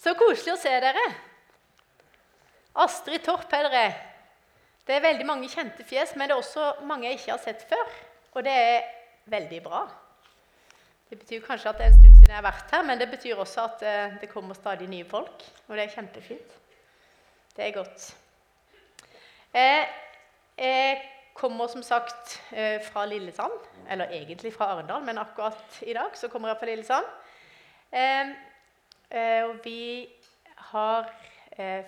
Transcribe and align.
Så 0.00 0.14
koselig 0.18 0.54
å 0.54 0.60
se 0.60 0.72
dere. 0.82 1.04
Astrid 2.82 3.24
Torp 3.26 3.52
er 3.52 3.68
dere. 3.68 3.84
Det 4.86 4.96
er 4.96 5.04
veldig 5.04 5.26
mange 5.28 5.50
kjente 5.50 5.84
fjes, 5.86 6.16
men 6.16 6.28
det 6.28 6.34
er 6.34 6.42
også 6.42 6.86
mange 6.88 7.06
jeg 7.06 7.20
ikke 7.20 7.34
har 7.34 7.42
sett 7.42 7.66
før. 7.70 7.92
Og 8.32 8.46
det 8.46 8.54
er 8.56 8.88
veldig 9.30 9.60
bra. 9.62 9.84
Det 11.10 11.18
betyr 11.20 11.44
kanskje 11.44 11.70
at 11.70 11.78
det 11.78 11.84
er 11.84 11.92
en 11.92 11.98
stund 12.00 12.16
siden 12.16 12.32
jeg 12.32 12.38
har 12.38 12.46
vært 12.46 12.70
her, 12.72 12.84
men 12.88 12.98
det 12.98 13.10
betyr 13.12 13.40
også 13.44 13.66
at 13.68 13.82
eh, 13.84 14.14
det 14.22 14.30
kommer 14.32 14.56
stadig 14.56 14.88
nye 14.88 15.06
folk. 15.06 15.44
Og 15.68 15.76
det 15.76 15.84
er 15.84 15.94
kjempefint. 15.94 16.54
Det 17.56 17.66
er 17.66 17.74
godt. 17.76 18.06
Jeg, 19.52 19.88
jeg 20.56 21.02
kommer 21.36 21.68
som 21.68 21.84
sagt 21.84 22.38
eh, 22.50 22.80
fra 22.82 23.04
Lillesand. 23.06 23.52
Eller 23.90 24.14
egentlig 24.16 24.54
fra 24.54 24.72
Arendal, 24.72 25.04
men 25.04 25.20
akkurat 25.20 25.82
i 25.82 25.92
dag 25.92 26.16
så 26.16 26.32
kommer 26.32 26.48
jeg 26.48 26.58
fra 26.62 26.70
Lillesand. 26.70 27.12
Eh, 29.12 29.44
og 29.44 29.60
vi 29.64 30.08
har 30.72 31.10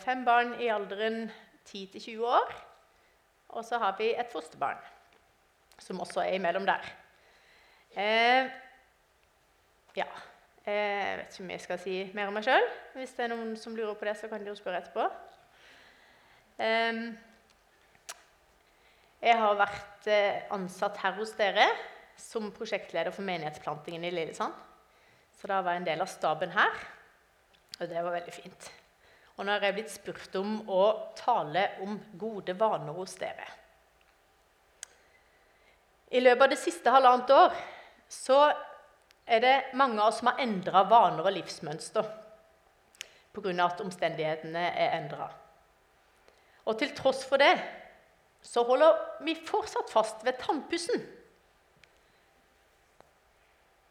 fem 0.04 0.26
barn 0.26 0.52
i 0.60 0.68
alderen 0.68 1.30
10-20 1.64 2.20
år. 2.28 2.52
Og 3.56 3.64
så 3.64 3.78
har 3.80 3.96
vi 3.98 4.10
et 4.12 4.28
fosterbarn 4.32 4.82
som 5.78 6.00
også 6.00 6.20
er 6.20 6.36
imellom 6.38 6.66
der. 6.66 6.84
Eh, 7.96 8.50
ja. 9.96 10.06
Jeg 10.64 11.18
vet 11.18 11.34
ikke 11.34 11.44
om 11.44 11.50
jeg 11.52 11.60
skal 11.60 11.78
si 11.78 11.94
mer 12.16 12.30
om 12.30 12.38
meg 12.38 12.46
sjøl. 12.46 12.66
Hvis 12.96 13.12
det 13.16 13.26
er 13.26 13.34
noen 13.34 13.52
som 13.60 13.76
lurer 13.76 13.96
på 14.00 14.08
det, 14.08 14.16
så 14.16 14.30
kan 14.30 14.40
de 14.40 14.48
jo 14.48 14.56
spørre 14.56 14.80
etterpå. 14.80 15.04
Eh, 16.64 17.00
jeg 19.24 19.40
har 19.40 19.58
vært 19.60 20.08
eh, 20.08 20.40
ansatt 20.56 20.98
her 21.02 21.18
hos 21.18 21.34
dere 21.36 21.68
som 22.20 22.50
prosjektleder 22.54 23.12
for 23.12 23.26
menighetsplantingen 23.26 24.08
i 24.08 24.12
Lillesand. 24.14 24.56
Så 25.34 25.50
da 25.50 25.60
var 25.60 25.76
jeg 25.76 25.82
en 25.82 25.90
del 25.90 26.04
av 26.04 26.08
staben 26.08 26.52
her, 26.54 26.82
og 27.80 27.88
det 27.90 28.00
var 28.00 28.14
veldig 28.14 28.34
fint. 28.34 28.70
Og 29.34 29.46
nå 29.46 29.54
har 29.54 29.66
jeg 29.66 29.76
blitt 29.78 29.92
spurt 29.92 30.36
om 30.38 30.56
å 30.70 30.82
tale 31.18 31.66
om 31.82 31.96
gode 32.18 32.54
vaner 32.58 32.94
hos 32.94 33.16
dere. 33.18 33.46
I 36.14 36.20
løpet 36.22 36.44
av 36.46 36.52
det 36.52 36.60
siste 36.60 36.92
halvannet 36.94 37.32
år 37.34 37.56
så 38.12 38.38
er 39.26 39.40
det 39.42 39.54
mange 39.74 39.98
av 39.98 40.12
oss 40.12 40.20
som 40.20 40.30
har 40.30 40.42
endra 40.44 40.84
vaner 40.86 41.24
og 41.24 41.34
livsmønster 41.34 42.10
pga. 43.34 43.64
at 43.64 43.80
omstendighetene 43.82 44.66
er 44.70 44.94
endra. 45.00 45.32
Og 46.66 46.78
til 46.78 46.94
tross 46.94 47.24
for 47.26 47.42
det 47.42 47.56
så 48.44 48.62
holder 48.62 49.00
vi 49.24 49.34
fortsatt 49.34 49.90
fast 49.90 50.24
ved 50.24 50.38
tannpussen. 50.38 51.00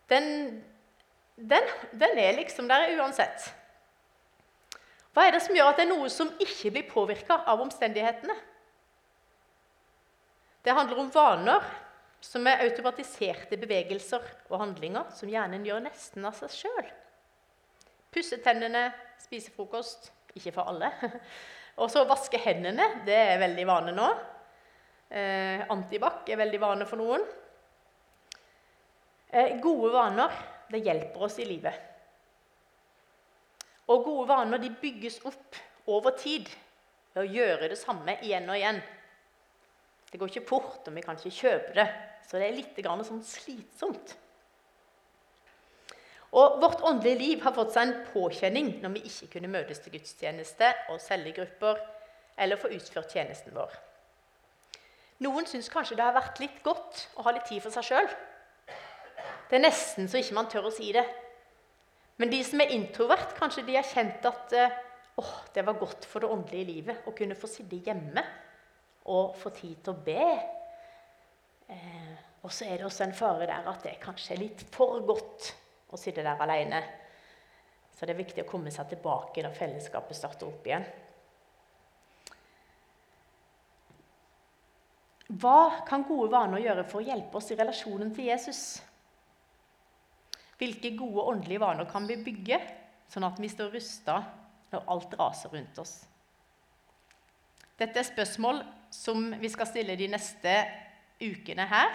Den, 0.09 0.63
den, 1.35 1.67
den 1.91 2.17
er 2.21 2.37
liksom 2.37 2.69
der 2.69 2.93
uansett. 2.99 3.49
Hva 5.13 5.27
er 5.27 5.35
det 5.35 5.43
som 5.45 5.55
gjør 5.55 5.69
at 5.69 5.79
det 5.79 5.85
er 5.85 5.91
noe 5.91 6.09
som 6.09 6.31
ikke 6.41 6.71
blir 6.73 6.89
påvirka 6.89 7.43
av 7.49 7.61
omstendighetene? 7.61 8.35
Det 10.63 10.73
handler 10.73 11.01
om 11.03 11.11
vaner 11.13 11.65
som 12.23 12.47
er 12.47 12.63
automatiserte 12.63 13.59
bevegelser 13.59 14.23
og 14.49 14.59
handlinger 14.61 15.09
som 15.13 15.29
hjernen 15.29 15.65
gjør 15.67 15.83
nesten 15.85 16.25
av 16.25 16.37
seg 16.37 16.53
sjøl. 16.55 16.91
Pusse 18.13 18.39
tennene, 18.45 18.87
spise 19.21 19.51
frokost 19.53 20.09
ikke 20.37 20.53
for 20.55 20.71
alle. 20.71 20.89
Og 21.81 21.89
så 21.89 22.03
vaske 22.05 22.37
hendene. 22.37 22.85
Det 23.05 23.15
er 23.17 23.41
veldig 23.41 23.63
vane 23.65 23.93
nå. 23.97 24.09
Eh, 25.13 25.63
antibac 25.73 26.29
er 26.29 26.39
veldig 26.41 26.59
vane 26.61 26.85
for 26.89 27.01
noen. 27.01 27.25
Eh, 29.33 29.57
gode 29.61 29.89
vaner 29.93 30.37
det 30.69 30.83
hjelper 30.85 31.25
oss 31.25 31.39
i 31.41 31.47
livet. 31.49 31.92
Og 33.91 34.03
gode 34.05 34.27
vaner 34.29 34.61
de 34.61 34.71
bygges 34.81 35.19
opp 35.27 35.57
over 35.91 36.15
tid 36.19 36.47
ved 37.13 37.23
å 37.23 37.31
gjøre 37.37 37.69
det 37.73 37.79
samme 37.79 38.15
igjen 38.23 38.47
og 38.49 38.57
igjen. 38.57 38.81
Det 40.11 40.19
går 40.21 40.29
ikke 40.29 40.47
fort, 40.47 40.83
og 40.87 40.95
vi 40.95 41.01
kan 41.03 41.17
ikke 41.17 41.33
kjøpe 41.33 41.73
det, 41.75 41.87
så 42.29 42.37
det 42.37 42.47
er 42.47 42.57
litt 42.57 42.77
sånn 43.07 43.23
slitsomt. 43.25 44.13
Og 46.33 46.61
Vårt 46.61 46.81
åndelige 46.81 47.19
liv 47.19 47.41
har 47.45 47.53
fått 47.53 47.73
seg 47.75 47.87
en 47.87 48.05
påkjenning 48.09 48.69
når 48.81 48.95
vi 48.95 49.03
ikke 49.09 49.35
kunne 49.35 49.51
møtes 49.53 49.81
til 49.83 49.93
gudstjeneste 49.93 50.69
og 50.89 51.01
cellegrupper 51.01 51.81
eller 52.41 52.57
få 52.57 52.71
utført 52.73 53.13
tjenesten 53.13 53.53
vår. 53.53 53.73
Noen 55.21 55.45
syns 55.45 55.69
kanskje 55.69 55.97
det 55.99 56.05
har 56.07 56.15
vært 56.15 56.41
litt 56.41 56.63
godt 56.65 57.03
å 57.17 57.27
ha 57.27 57.35
litt 57.35 57.45
tid 57.49 57.61
for 57.61 57.73
seg 57.75 57.85
sjøl. 57.85 58.09
Det 59.49 59.59
er 59.59 59.65
nesten 59.67 60.09
så 60.09 60.17
ikke 60.17 60.37
man 60.39 60.49
tør 60.49 60.71
å 60.71 60.73
si 60.73 60.89
det. 60.95 61.05
Men 62.21 62.29
de 62.29 62.39
som 62.45 62.61
er 62.61 62.73
introvert, 62.75 63.33
kanskje 63.39 63.65
de 63.67 63.77
har 63.77 63.87
kjent 63.87 64.25
at 64.29 64.53
eh, 64.57 64.75
åh, 65.21 65.33
det 65.53 65.65
var 65.65 65.79
godt 65.79 66.05
for 66.09 66.23
det 66.23 66.31
åndelige 66.33 66.69
livet 66.69 67.07
å 67.09 67.13
kunne 67.17 67.37
få 67.37 67.49
sitte 67.49 67.81
hjemme 67.85 68.23
og 69.09 69.33
få 69.39 69.51
tid 69.55 69.81
til 69.83 69.93
å 69.93 70.03
be. 70.05 70.27
Eh, 71.73 72.13
og 72.43 72.51
så 72.53 72.67
er 72.67 72.79
det 72.79 72.87
også 72.87 73.07
en 73.07 73.15
fare 73.17 73.47
der 73.49 73.69
at 73.71 73.85
det 73.85 73.97
kanskje 74.03 74.35
er 74.35 74.43
litt 74.43 74.65
for 74.73 75.01
godt 75.07 75.53
å 75.93 75.99
sitte 75.99 76.25
der 76.25 76.41
alene. 76.43 76.83
Så 77.93 78.05
det 78.05 78.15
er 78.15 78.23
viktig 78.23 78.43
å 78.43 78.49
komme 78.49 78.71
seg 78.73 78.89
tilbake 78.91 79.43
når 79.45 79.57
fellesskapet 79.57 80.17
starter 80.17 80.49
opp 80.49 80.65
igjen. 80.67 80.85
Hva 85.39 85.85
kan 85.87 86.03
gode 86.05 86.29
vaner 86.33 86.61
gjøre 86.61 86.83
for 86.89 87.01
å 87.01 87.07
hjelpe 87.07 87.39
oss 87.39 87.49
i 87.53 87.57
relasjonen 87.57 88.11
til 88.13 88.27
Jesus? 88.29 88.81
Hvilke 90.63 90.93
gode 90.95 91.25
åndelige 91.27 91.59
vaner 91.59 91.87
kan 91.91 92.05
vi 92.07 92.15
bygge, 92.23 92.55
sånn 93.11 93.25
at 93.27 93.39
vi 93.41 93.49
står 93.51 93.73
rusta 93.73 94.21
når 94.71 94.85
alt 94.93 95.15
raser 95.19 95.51
rundt 95.51 95.79
oss? 95.83 95.97
Dette 97.75 97.99
er 97.99 98.07
spørsmål 98.07 98.61
som 98.93 99.25
vi 99.41 99.49
skal 99.51 99.67
stille 99.67 99.97
de 99.99 100.07
neste 100.13 100.53
ukene 101.19 101.65
her 101.67 101.91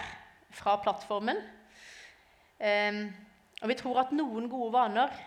fra 0.53 0.75
plattformen. 0.83 1.39
Eh, 2.61 3.01
og 3.63 3.71
vi 3.71 3.77
tror 3.79 4.03
at 4.03 4.13
noen 4.13 4.45
gode 4.51 4.69
vaner 4.75 5.17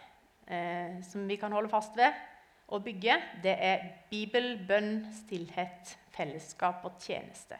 eh, 0.46 1.00
som 1.02 1.26
vi 1.26 1.40
kan 1.40 1.50
holde 1.56 1.72
fast 1.72 1.98
ved 1.98 2.14
og 2.72 2.86
bygge, 2.86 3.18
det 3.42 3.56
er 3.58 3.88
Bibel, 4.12 4.54
bønn, 4.68 5.02
stillhet, 5.24 5.96
fellesskap 6.14 6.86
og 6.86 7.02
tjeneste. 7.02 7.58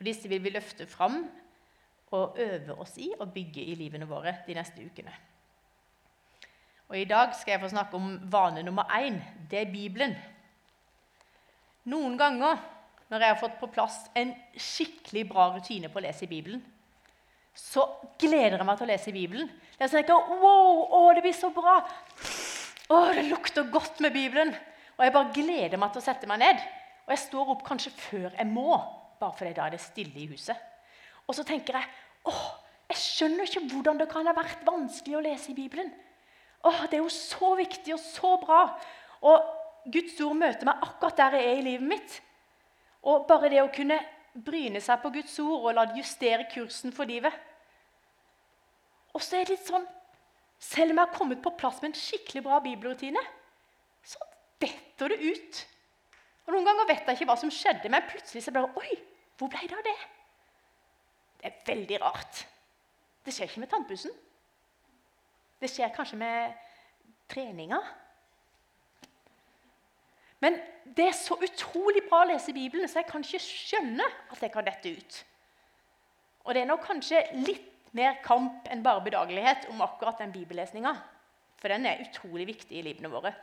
Og 0.00 0.08
disse 0.10 0.26
vil 0.28 0.42
vi 0.42 0.56
løfte 0.58 0.90
fram 0.90 1.22
og 2.10 2.38
øve 2.42 2.74
oss 2.82 2.96
i 2.98 3.12
og 3.18 3.32
bygge 3.34 3.62
i 3.62 3.76
livene 3.78 4.08
våre 4.08 4.40
de 4.46 4.56
neste 4.56 4.82
ukene. 4.82 5.12
Og 6.90 6.98
I 6.98 7.06
dag 7.06 7.36
skal 7.38 7.54
jeg 7.54 7.62
få 7.62 7.70
snakke 7.70 7.96
om 7.96 8.16
vane 8.32 8.64
nummer 8.66 8.90
én. 8.98 9.20
Det 9.50 9.60
er 9.60 9.72
Bibelen. 9.72 10.16
Noen 11.86 12.18
ganger 12.18 12.58
når 13.10 13.22
jeg 13.22 13.32
har 13.32 13.38
fått 13.38 13.58
på 13.60 13.70
plass 13.70 14.02
en 14.18 14.32
skikkelig 14.58 15.24
bra 15.30 15.48
rutine 15.54 15.90
på 15.90 15.98
å 15.98 16.02
lese 16.02 16.26
i 16.26 16.30
Bibelen, 16.30 16.62
så 17.54 17.84
gleder 18.18 18.58
jeg 18.58 18.66
meg 18.66 18.78
til 18.78 18.86
å 18.86 18.90
lese 18.90 19.10
i 19.10 19.14
Bibelen. 19.14 19.48
Jeg 19.78 19.90
tenker, 19.90 20.34
wow, 20.42 20.84
å, 20.94 21.00
det 21.14 21.24
blir 21.24 21.34
så 21.34 21.50
bra! 21.54 21.80
Å, 22.90 23.00
det 23.14 23.26
lukter 23.26 23.70
godt 23.70 24.02
med 24.02 24.14
Bibelen! 24.14 24.54
Og 24.98 25.06
jeg 25.06 25.14
bare 25.14 25.34
gleder 25.34 25.80
meg 25.80 25.94
til 25.94 26.02
å 26.02 26.04
sette 26.04 26.30
meg 26.30 26.42
ned. 26.42 26.62
Og 27.06 27.14
jeg 27.14 27.22
står 27.24 27.54
opp 27.54 27.64
kanskje 27.66 27.94
før 27.96 28.28
jeg 28.28 28.46
må, 28.50 28.78
bare 29.18 29.38
fordi 29.38 29.54
da 29.56 29.66
er 29.66 29.74
det 29.74 29.82
stille 29.82 30.22
i 30.22 30.28
huset. 30.30 30.69
Og 31.30 31.36
så 31.38 31.44
tenker 31.46 31.78
jeg 31.78 31.86
åh, 32.26 32.46
jeg 32.90 32.98
skjønner 32.98 33.46
ikke 33.46 33.68
hvordan 33.70 34.00
det 34.00 34.08
kan 34.10 34.26
ha 34.26 34.34
vært 34.34 34.64
vanskelig 34.66 35.18
å 35.20 35.22
lese 35.22 35.52
i 35.52 35.58
Bibelen. 35.58 35.92
Åh, 36.66 36.86
Det 36.90 36.98
er 36.98 37.04
jo 37.04 37.12
så 37.14 37.54
viktig 37.56 37.94
og 37.94 38.02
så 38.02 38.34
bra. 38.42 38.64
Og 39.22 39.86
Guds 39.94 40.18
ord 40.26 40.36
møter 40.36 40.66
meg 40.66 40.82
akkurat 40.82 41.22
der 41.22 41.38
jeg 41.38 41.52
er 41.52 41.60
i 41.60 41.68
livet 41.68 41.86
mitt. 41.92 42.16
Og 43.06 43.28
bare 43.30 43.48
det 43.52 43.62
å 43.62 43.70
kunne 43.72 44.00
bryne 44.34 44.82
seg 44.82 45.00
på 45.02 45.12
Guds 45.14 45.38
ord 45.42 45.70
og 45.70 45.74
la 45.76 45.86
det 45.86 46.02
justere 46.02 46.48
kursen 46.50 46.92
for 46.92 47.08
livet. 47.08 47.32
Og 49.14 49.22
så 49.22 49.38
er 49.38 49.46
det 49.46 49.56
litt 49.56 49.70
sånn 49.70 49.88
Selv 50.60 50.92
om 50.92 50.98
jeg 50.98 51.08
har 51.08 51.16
kommet 51.16 51.38
på 51.40 51.54
plass 51.56 51.78
med 51.80 51.94
en 51.94 51.96
skikkelig 51.96 52.42
bra 52.44 52.58
bibelrutine, 52.60 53.20
så 54.04 54.20
detter 54.60 55.08
det 55.08 55.16
ut. 55.24 55.60
Og 56.44 56.52
Noen 56.52 56.66
ganger 56.68 56.90
vet 56.90 57.08
jeg 57.08 57.16
ikke 57.16 57.28
hva 57.30 57.36
som 57.40 57.52
skjedde, 57.54 57.88
men 57.88 58.04
plutselig 58.10 58.42
så 58.44 58.52
bare 58.52 58.68
Oi, 58.76 58.98
hvor 59.40 59.48
ble 59.48 59.62
det 59.64 59.78
av 59.78 59.86
det? 59.86 59.96
Det 61.40 61.48
er 61.48 61.62
veldig 61.66 62.00
rart. 62.02 62.44
Det 63.24 63.32
skjer 63.34 63.48
ikke 63.48 63.62
med 63.62 63.72
tannpussen. 63.72 64.12
Det 65.60 65.68
skjer 65.68 65.92
kanskje 65.94 66.18
med 66.20 66.54
treninga. 67.30 67.80
Men 70.40 70.56
det 70.96 71.10
er 71.10 71.16
så 71.16 71.36
utrolig 71.36 72.02
bra 72.08 72.22
å 72.24 72.30
lese 72.30 72.54
Bibelen, 72.56 72.88
så 72.88 73.02
jeg 73.02 73.10
kan 73.10 73.24
ikke 73.24 73.42
skjønne 73.44 74.06
at 74.32 74.40
jeg 74.40 74.52
kan 74.54 74.66
dette 74.66 74.94
ut. 74.96 75.18
Og 76.48 76.56
det 76.56 76.62
er 76.62 76.70
nok 76.70 76.86
kanskje 76.86 77.20
litt 77.44 77.68
mer 77.96 78.20
kamp 78.24 78.68
enn 78.72 78.84
bare 78.84 79.04
bedagelighet 79.04 79.68
om 79.72 79.82
akkurat 79.84 80.20
den 80.22 80.32
bibellesninga. 80.32 80.94
For 81.60 81.72
den 81.72 81.84
er 81.88 82.00
utrolig 82.06 82.46
viktig 82.48 82.78
i 82.78 82.84
livene 82.86 83.10
våre. 83.12 83.34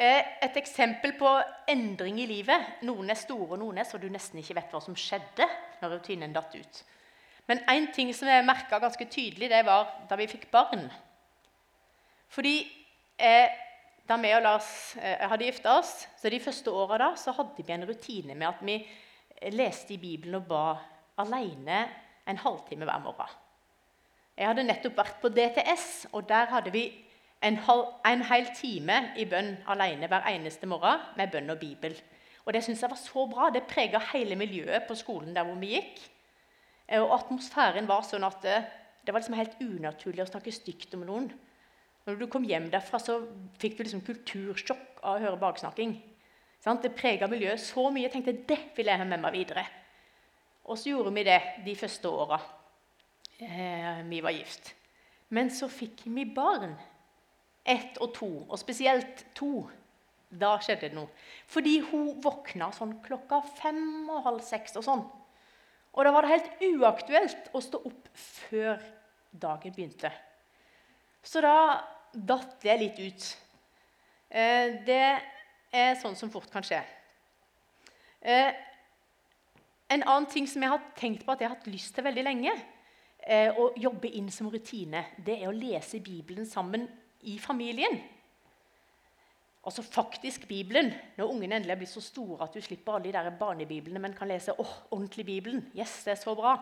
Eh, 0.00 0.22
et 0.40 0.56
eksempel 0.56 1.12
på 1.18 1.28
endring 1.68 2.22
i 2.22 2.28
livet. 2.28 2.80
Noen 2.88 3.12
er 3.12 3.18
store, 3.20 3.52
og 3.52 3.58
noen 3.60 3.82
er 3.82 3.88
så 3.88 3.98
du 4.00 4.06
nesten 4.08 4.40
ikke 4.40 4.56
vet 4.56 4.70
hva 4.72 4.80
som 4.80 4.96
skjedde 4.96 5.44
når 5.82 5.98
rutinen 5.98 6.32
datt 6.32 6.54
ut. 6.56 6.78
Men 7.50 7.60
én 7.68 7.90
ting 7.92 8.12
som 8.16 8.30
jeg 8.30 8.46
merka 8.46 8.78
ganske 8.80 9.04
tydelig, 9.12 9.50
det 9.52 9.60
var 9.66 9.90
da 10.08 10.16
vi 10.16 10.28
fikk 10.30 10.46
barn. 10.54 10.86
Fordi 12.32 12.54
eh, 13.20 13.52
da 14.08 14.16
vi 14.22 14.32
og 14.38 14.40
Lars 14.46 14.70
eh, 14.96 15.20
hadde 15.28 15.50
gifta 15.50 15.76
oss, 15.82 15.92
så 16.16 16.32
de 16.32 16.40
første 16.40 16.72
åra 16.72 16.96
da, 17.04 17.10
så 17.20 17.36
hadde 17.36 17.60
vi 17.60 17.76
en 17.76 17.84
rutine 17.90 18.38
med 18.38 18.48
at 18.48 18.64
vi 18.64 18.78
leste 19.52 19.98
i 19.98 20.00
Bibelen 20.00 20.40
og 20.40 20.48
ba 20.48 20.64
alene 21.20 21.84
en 22.24 22.40
halvtime 22.40 22.88
hver 22.88 23.04
morgen. 23.04 23.36
Jeg 24.32 24.48
hadde 24.48 24.64
nettopp 24.64 24.96
vært 24.96 25.20
på 25.20 25.28
DTS, 25.28 25.88
og 26.16 26.24
der 26.30 26.48
hadde 26.54 26.72
vi 26.72 26.86
en, 27.42 27.58
en 28.06 28.24
hel 28.28 28.48
time 28.56 29.00
i 29.16 29.24
bønn 29.28 29.54
alene 29.72 30.08
hver 30.10 30.26
eneste 30.28 30.68
morgen 30.68 31.04
med 31.16 31.32
bønn 31.32 31.52
og 31.52 31.60
Bibel. 31.60 31.96
Og 32.44 32.52
Det 32.52 32.64
synes 32.64 32.82
jeg 32.82 32.90
var 32.90 33.00
så 33.00 33.26
bra. 33.30 33.50
Det 33.50 33.68
prega 33.68 34.00
hele 34.12 34.36
miljøet 34.36 34.88
på 34.88 34.94
skolen 34.94 35.34
der 35.36 35.44
hvor 35.44 35.58
vi 35.60 35.74
gikk. 35.76 36.00
Eh, 36.88 37.00
og 37.00 37.14
atmosfæren 37.18 37.88
var 37.88 38.04
sånn 38.06 38.26
at 38.26 38.40
det, 38.42 38.58
det 39.06 39.14
var 39.14 39.22
liksom 39.22 39.38
helt 39.38 39.60
unaturlig 39.60 40.24
å 40.24 40.30
snakke 40.32 40.52
stygt 40.52 40.96
om 40.98 41.06
noen. 41.06 41.30
Når 42.06 42.16
du 42.18 42.26
kom 42.32 42.44
hjem 42.48 42.70
derfra, 42.72 42.98
så 42.98 43.20
fikk 43.60 43.76
du 43.76 43.84
liksom 43.84 44.04
kultursjokk 44.04 45.02
av 45.04 45.18
å 45.18 45.22
høre 45.22 45.40
baksnakking. 45.40 45.94
Det 46.60 46.92
prega 46.96 47.28
miljøet 47.30 47.60
så 47.62 47.86
mye. 47.88 48.08
Jeg 48.08 48.14
tenkte 48.16 48.36
det 48.48 48.58
vil 48.76 48.90
jeg 48.90 49.00
ha 49.00 49.06
med 49.08 49.20
meg 49.22 49.36
videre. 49.36 49.64
Og 50.68 50.78
så 50.78 50.90
gjorde 50.90 51.12
vi 51.16 51.24
det 51.24 51.40
de 51.64 51.74
første 51.76 52.08
åra 52.08 52.38
eh, 53.40 54.02
vi 54.08 54.20
var 54.20 54.34
gift. 54.36 54.74
Men 55.30 55.50
så 55.54 55.68
fikk 55.72 56.04
vi 56.10 56.26
barn. 56.34 56.74
Ett 57.64 57.98
og 58.00 58.14
to, 58.16 58.30
og 58.48 58.58
spesielt 58.58 59.26
to. 59.36 59.66
Da 60.30 60.54
skjedde 60.62 60.88
det 60.88 60.96
noe. 60.96 61.10
Fordi 61.50 61.80
hun 61.90 62.12
våkna 62.22 62.70
sånn 62.74 63.00
klokka 63.04 63.40
fem 63.58 64.08
og 64.08 64.24
halv 64.28 64.44
seks 64.46 64.78
og 64.78 64.86
sånn. 64.86 65.02
Og 65.90 66.06
da 66.06 66.12
var 66.14 66.22
det 66.22 66.34
helt 66.36 66.62
uaktuelt 66.70 67.50
å 67.56 67.62
stå 67.64 67.80
opp 67.90 68.10
før 68.14 68.78
dagen 69.30 69.74
begynte. 69.74 70.12
Så 71.22 71.42
da 71.42 71.56
datt 72.14 72.60
det 72.62 72.78
litt 72.78 72.98
ut. 73.02 73.26
Eh, 74.30 74.78
det 74.86 75.04
er 75.70 75.98
sånn 75.98 76.16
som 76.18 76.30
fort 76.30 76.50
kan 76.52 76.64
skje. 76.66 76.80
Eh, 78.20 78.50
en 79.90 80.04
annen 80.06 80.28
ting 80.30 80.46
som 80.46 80.62
jeg 80.62 80.70
har 80.70 80.90
tenkt 80.98 81.24
på 81.26 81.34
at 81.34 81.42
jeg 81.42 81.50
har 81.50 81.56
hatt 81.56 81.70
lyst 81.70 81.96
til 81.96 82.06
veldig 82.06 82.22
lenge, 82.22 82.54
eh, 83.18 83.50
å 83.50 83.72
jobbe 83.74 84.10
inn 84.14 84.30
som 84.30 84.50
rutine, 84.50 85.04
det 85.18 85.40
er 85.40 85.48
å 85.50 85.56
lese 85.56 85.98
Bibelen 85.98 86.46
sammen 86.46 86.86
i 87.22 87.38
familien. 87.38 88.00
Altså 89.64 89.82
faktisk 89.82 90.48
Bibelen. 90.48 90.92
Når 91.16 91.32
ungene 91.32 91.56
endelig 91.56 91.74
er 91.74 91.80
blitt 91.82 91.92
så 91.92 92.00
store 92.00 92.44
at 92.44 92.54
du 92.54 92.60
slipper 92.64 92.96
alle 92.96 93.10
de 93.10 93.12
der 93.12 93.36
barnebiblene, 93.40 94.00
men 94.00 94.14
kan 94.16 94.28
lese 94.28 94.56
åh, 94.58 94.76
ordentlig 94.90 95.26
Bibelen. 95.26 95.66
Yes, 95.76 96.04
det 96.04 96.14
er 96.14 96.22
så 96.22 96.34
bra. 96.34 96.56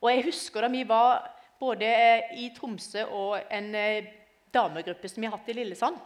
Og 0.00 0.10
jeg 0.12 0.24
husker 0.28 0.62
da 0.62 0.70
vi 0.70 0.84
var 0.88 1.24
både 1.60 1.88
i 2.36 2.50
Tromsø 2.56 3.04
og 3.04 3.40
en 3.50 3.74
eh, 3.74 4.12
damegruppe 4.54 5.08
som 5.08 5.20
vi 5.22 5.26
har 5.26 5.36
hatt 5.36 5.48
i 5.50 5.56
Lillesand, 5.56 5.96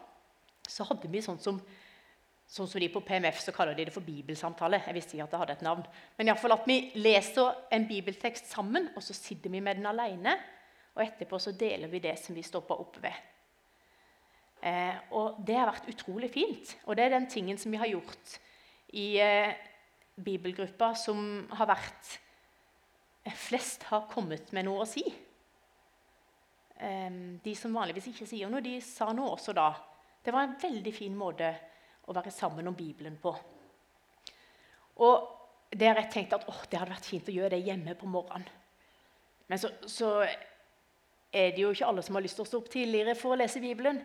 så 0.68 0.86
hadde 0.88 1.10
vi 1.10 1.22
sånn 1.24 1.40
som 1.42 1.60
Sånn 2.50 2.66
som 2.66 2.82
de 2.82 2.88
På 2.90 2.98
PMF 3.06 3.36
så 3.38 3.52
kaller 3.54 3.76
de 3.78 3.84
det 3.86 3.92
for 3.94 4.02
bibelsamtale. 4.02 4.80
Jeg 4.82 4.94
visste 4.96 5.14
ikke 5.14 5.28
at 5.28 5.30
det 5.30 5.38
hadde 5.38 5.54
et 5.54 5.60
navn. 5.62 5.84
Men 6.16 6.26
i 6.26 6.32
alle 6.32 6.42
fall 6.42 6.56
at 6.56 6.64
vi 6.66 6.80
leser 6.98 7.60
en 7.70 7.84
bibeltekst 7.86 8.50
sammen, 8.50 8.88
og 8.98 9.04
så 9.06 9.14
sitter 9.14 9.52
vi 9.54 9.60
med 9.62 9.78
den 9.78 9.86
alene. 9.86 10.32
Og 10.96 11.04
etterpå 11.04 11.38
så 11.38 11.52
deler 11.54 11.86
vi 11.92 12.00
det 12.02 12.16
som 12.18 12.34
vi 12.34 12.42
stopper 12.42 12.82
opp 12.82 12.98
ved. 13.04 13.14
Eh, 14.60 14.96
og 15.16 15.40
det 15.46 15.56
har 15.56 15.70
vært 15.70 15.88
utrolig 15.92 16.30
fint. 16.32 16.74
Og 16.86 16.96
det 16.96 17.06
er 17.06 17.14
den 17.16 17.28
tingen 17.30 17.58
som 17.58 17.72
vi 17.72 17.80
har 17.80 17.90
gjort 17.90 18.36
i 18.98 19.06
eh, 19.22 19.54
bibelgruppa 20.20 20.92
som 20.98 21.46
har 21.56 21.70
vært 21.70 22.14
eh, 23.24 23.36
Flest 23.36 23.86
har 23.90 24.08
kommet 24.10 24.52
med 24.56 24.68
noe 24.68 24.84
å 24.84 24.88
si. 24.88 25.04
Eh, 26.76 27.10
de 27.44 27.56
som 27.56 27.74
vanligvis 27.76 28.10
ikke 28.12 28.28
sier 28.28 28.52
noe, 28.52 28.64
de 28.64 28.78
sa 28.84 29.12
noe 29.16 29.32
også 29.36 29.56
da. 29.56 29.70
Det 30.20 30.34
var 30.34 30.44
en 30.44 30.58
veldig 30.60 30.92
fin 30.92 31.16
måte 31.16 31.54
å 32.10 32.16
være 32.16 32.32
sammen 32.34 32.68
om 32.68 32.76
Bibelen 32.76 33.16
på. 33.20 33.32
Og 35.00 35.28
det 35.70 35.86
har 35.86 36.00
jeg 36.02 36.12
tenkt 36.12 36.34
at 36.34 36.46
åh, 36.50 36.62
det 36.68 36.80
hadde 36.80 36.92
vært 36.92 37.08
fint 37.08 37.28
å 37.30 37.34
gjøre 37.34 37.54
det 37.54 37.64
hjemme 37.64 37.94
på 37.96 38.08
morgenen. 38.10 38.48
Men 39.50 39.58
så, 39.58 39.70
så, 39.86 40.10
er 41.30 41.52
det 41.54 41.62
jo 41.62 41.70
ikke 41.70 41.86
alle 41.86 42.02
som 42.02 42.16
har 42.18 42.24
lyst 42.24 42.36
til 42.38 42.42
å 42.42 42.48
stå 42.48 42.58
opp 42.58 42.68
tidligere 42.72 43.14
for 43.18 43.34
å 43.34 43.38
lese 43.38 43.62
Bibelen. 43.62 44.00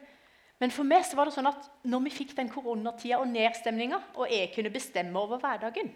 Men 0.59 0.71
for 0.71 0.87
meg 0.87 1.03
så 1.03 1.17
var 1.19 1.27
det 1.27 1.35
sånn 1.35 1.49
at 1.49 1.67
når 1.83 2.05
vi 2.05 2.13
fikk 2.15 2.35
den 2.37 2.49
koronatida 2.51 3.19
og 3.19 3.27
nedstemninga, 3.31 3.99
og 4.15 4.31
jeg 4.31 4.53
kunne 4.55 4.71
bestemme 4.71 5.19
over 5.19 5.41
hverdagen, 5.41 5.91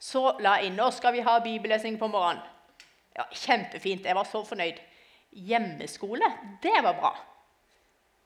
så 0.00 0.30
la 0.40 0.56
jeg 0.58 0.70
inn 0.70 0.78
nå 0.78 0.86
skal 0.94 1.12
vi 1.16 1.24
ha 1.26 1.34
bibellesing 1.44 1.98
på 2.00 2.08
morgenen. 2.08 2.44
Ja, 3.16 3.26
Kjempefint. 3.34 4.06
Jeg 4.06 4.16
var 4.16 4.28
så 4.28 4.40
fornøyd. 4.46 4.78
Hjemmeskole, 5.30 6.26
det 6.62 6.78
var 6.86 6.96
bra. 6.96 7.10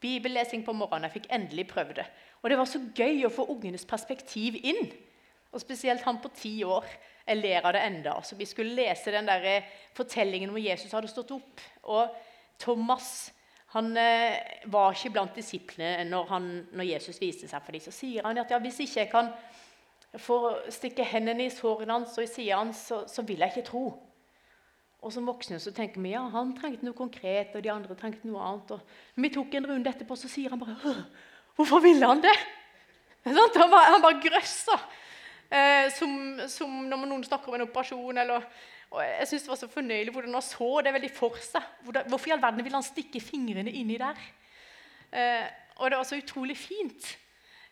Bibellesing 0.05 0.63
på 0.67 0.75
morgenen. 0.77 1.09
Jeg 1.09 1.17
fikk 1.17 1.33
endelig 1.35 1.67
prøvd 1.73 1.97
det. 1.99 2.07
Og 2.43 2.53
det 2.53 2.61
var 2.61 2.69
så 2.69 2.83
gøy 2.95 3.25
å 3.25 3.33
få 3.33 3.49
ungenes 3.57 3.87
perspektiv 3.89 4.61
inn. 4.61 4.93
Og 5.55 5.63
spesielt 5.63 6.05
han 6.05 6.21
på 6.21 6.31
ti 6.37 6.59
år. 6.67 6.87
Jeg 7.25 7.41
ler 7.41 7.65
av 7.65 7.73
det 7.75 7.83
enda. 7.89 8.19
Så 8.23 8.37
vi 8.37 8.47
skulle 8.47 8.77
lese 8.77 9.15
den 9.15 9.27
der 9.27 9.47
eh, 9.49 9.69
fortellingen 9.97 10.53
hvor 10.53 10.61
Jesus 10.61 10.93
hadde 10.93 11.11
stått 11.11 11.33
opp. 11.35 11.65
Og 11.89 12.13
Thomas 12.61 13.33
han 13.75 13.97
eh, 13.99 14.39
var 14.71 14.95
ikke 14.95 15.11
blant 15.17 15.35
disiplene 15.35 16.05
når, 16.07 16.27
han, 16.31 16.49
når, 16.79 16.87
Jesus 16.93 17.19
viste 17.19 17.49
seg 17.51 17.63
for 17.65 17.75
dem. 17.75 17.83
Så 17.83 17.91
sier 17.95 18.23
han 18.27 18.39
at 18.39 18.53
ja, 18.55 18.61
hvis 18.63 18.79
ikke 18.85 19.01
jeg 19.01 19.11
kan 19.11 19.33
få 20.23 20.37
stikke 20.71 21.07
hendene 21.11 21.49
i 21.49 21.51
sårene 21.51 21.97
hans 21.97 22.15
og 22.15 22.23
i 22.23 22.31
sida 22.31 22.61
hans, 22.61 22.85
så, 22.91 23.01
så, 23.11 23.25
vil 23.27 23.43
jeg 23.43 23.51
ikke 23.51 23.67
tro. 23.67 23.89
Og 25.03 25.13
som 25.13 25.27
voksne 25.27 25.59
så 25.61 25.75
tenker 25.75 25.99
vi 26.01 26.15
ja, 26.15 26.23
han 26.33 26.55
trengte 26.55 26.87
noe 26.87 26.97
konkret, 26.97 27.57
og 27.59 27.65
de 27.65 27.73
andre 27.73 27.97
trengte 27.99 28.31
noe 28.31 28.45
annet. 28.47 28.77
Og 28.77 29.25
vi 29.27 29.33
tok 29.35 29.59
en 29.59 29.67
runde 29.73 29.91
etterpå, 29.91 30.17
så 30.17 30.31
sier 30.31 30.55
han 30.55 30.63
bare 30.63 30.95
Hvorfor 31.59 31.83
ville 31.83 32.07
han 32.07 32.23
det? 32.23 32.35
Han 33.25 33.71
bare, 33.73 33.87
han 33.89 34.03
bare 34.03 34.19
grøssa. 34.21 34.75
Eh, 35.49 35.87
som, 35.97 36.11
som, 36.51 36.73
når 36.91 37.07
noen 37.09 37.23
snakker 37.25 37.49
om 37.49 37.55
en 37.57 37.65
operasjon. 37.65 38.19
Eller, 38.21 38.45
og 38.95 39.03
jeg 39.03 39.27
synes 39.29 39.45
det 39.45 39.51
var 39.51 39.59
så 39.59 39.69
fornøyelig 39.73 40.13
hvordan 40.15 40.37
han 40.39 40.47
så 40.47 40.71
det 40.87 40.95
veldig 40.95 41.11
for 41.11 41.37
seg. 41.43 41.67
Hvorfor 41.83 42.31
i 42.31 42.35
all 42.37 42.43
verden 42.43 42.63
ville 42.63 42.79
han 42.79 42.87
stikke 42.87 43.23
fingrene 43.23 43.73
inni 43.75 43.99
der? 43.99 44.21
Eh, 45.11 45.47
og 45.83 45.91
det 45.91 45.99
var 45.99 46.07
så 46.07 46.19
utrolig 46.21 46.57
fint. 46.59 47.09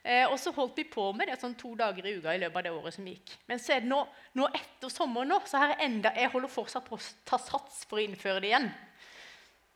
Eh, 0.02 0.26
og 0.26 0.34
så 0.42 0.50
holdt 0.56 0.80
vi 0.80 0.84
på 0.90 1.04
med 1.14 1.30
det 1.30 1.38
sånn 1.38 1.54
to 1.58 1.76
dager 1.78 2.06
i 2.10 2.16
uka 2.18 2.34
i 2.34 2.40
løpet 2.42 2.58
av 2.58 2.66
det 2.66 2.74
året 2.74 2.96
som 2.96 3.06
gikk. 3.06 3.36
Men 3.46 3.62
så 3.62 3.76
er 3.76 3.84
det 3.84 3.90
nå, 3.92 4.00
nå 4.34 4.48
etter 4.50 4.90
sommeren 4.90 5.30
nå, 5.30 5.38
så 5.46 5.60
her 5.62 5.76
er 5.76 5.84
enda, 5.86 6.10
jeg 6.18 6.32
holder 6.32 6.50
fortsatt 6.50 6.88
på 6.88 6.98
å 6.98 7.04
ta 7.28 7.38
sats 7.38 7.84
for 7.86 8.00
å 8.00 8.02
innføre 8.02 8.42
det 8.42 8.50
igjen. 8.50 8.66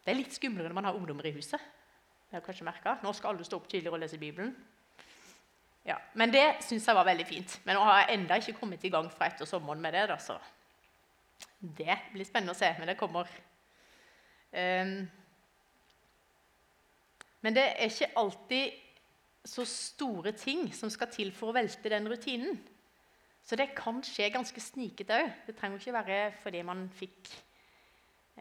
Det 0.02 0.10
er 0.10 0.19
litt 0.19 0.34
skumlere 0.34 0.66
når 0.66 0.78
man 0.81 0.90
har 0.90 0.99
ungdommer 0.99 1.31
i 1.31 1.34
huset. 1.37 1.62
Det 2.26 2.40
har 2.40 2.42
kanskje 2.42 2.66
merket. 2.66 3.06
Nå 3.06 3.14
skal 3.14 3.34
alle 3.34 3.46
stå 3.46 3.60
opp 3.60 3.70
tidligere 3.70 3.94
og 3.94 4.02
lese 4.02 4.18
Bibelen. 4.18 4.50
Ja, 5.87 6.00
Men 6.18 6.32
det 6.35 6.64
syns 6.66 6.87
jeg 6.88 6.99
var 6.99 7.06
veldig 7.06 7.26
fint. 7.26 7.61
Men 7.62 7.78
nå 7.78 7.87
har 7.87 8.00
jeg 8.00 8.18
enda 8.18 8.38
ikke 8.42 8.56
kommet 8.59 8.82
i 8.82 8.90
gang 8.90 9.06
fra 9.12 9.28
etter 9.30 9.47
sommeren 9.47 9.82
med 9.82 9.94
det. 9.94 10.09
Da, 10.11 10.18
så 10.18 10.35
det 11.61 11.99
blir 12.12 12.26
spennende 12.28 12.55
å 12.55 12.59
se, 12.59 12.73
men 12.78 12.90
det 12.90 12.99
kommer. 13.00 13.31
Um, 14.52 14.99
men 17.45 17.57
det 17.57 17.64
er 17.64 17.90
ikke 17.90 18.12
alltid 18.19 18.83
så 19.47 19.64
store 19.69 20.33
ting 20.35 20.69
som 20.75 20.90
skal 20.90 21.11
til 21.12 21.31
for 21.35 21.52
å 21.52 21.57
velte 21.57 21.93
den 21.93 22.09
rutinen. 22.11 22.57
Så 23.47 23.59
det 23.59 23.71
kan 23.78 24.00
skje 24.02 24.33
ganske 24.35 24.61
snikete 24.61 25.21
òg. 25.21 25.35
Det 25.47 25.55
trenger 25.59 25.78
ikke 25.78 25.95
være 25.95 26.23
fordi 26.43 26.62
man 26.66 26.88
fikk 26.90 27.31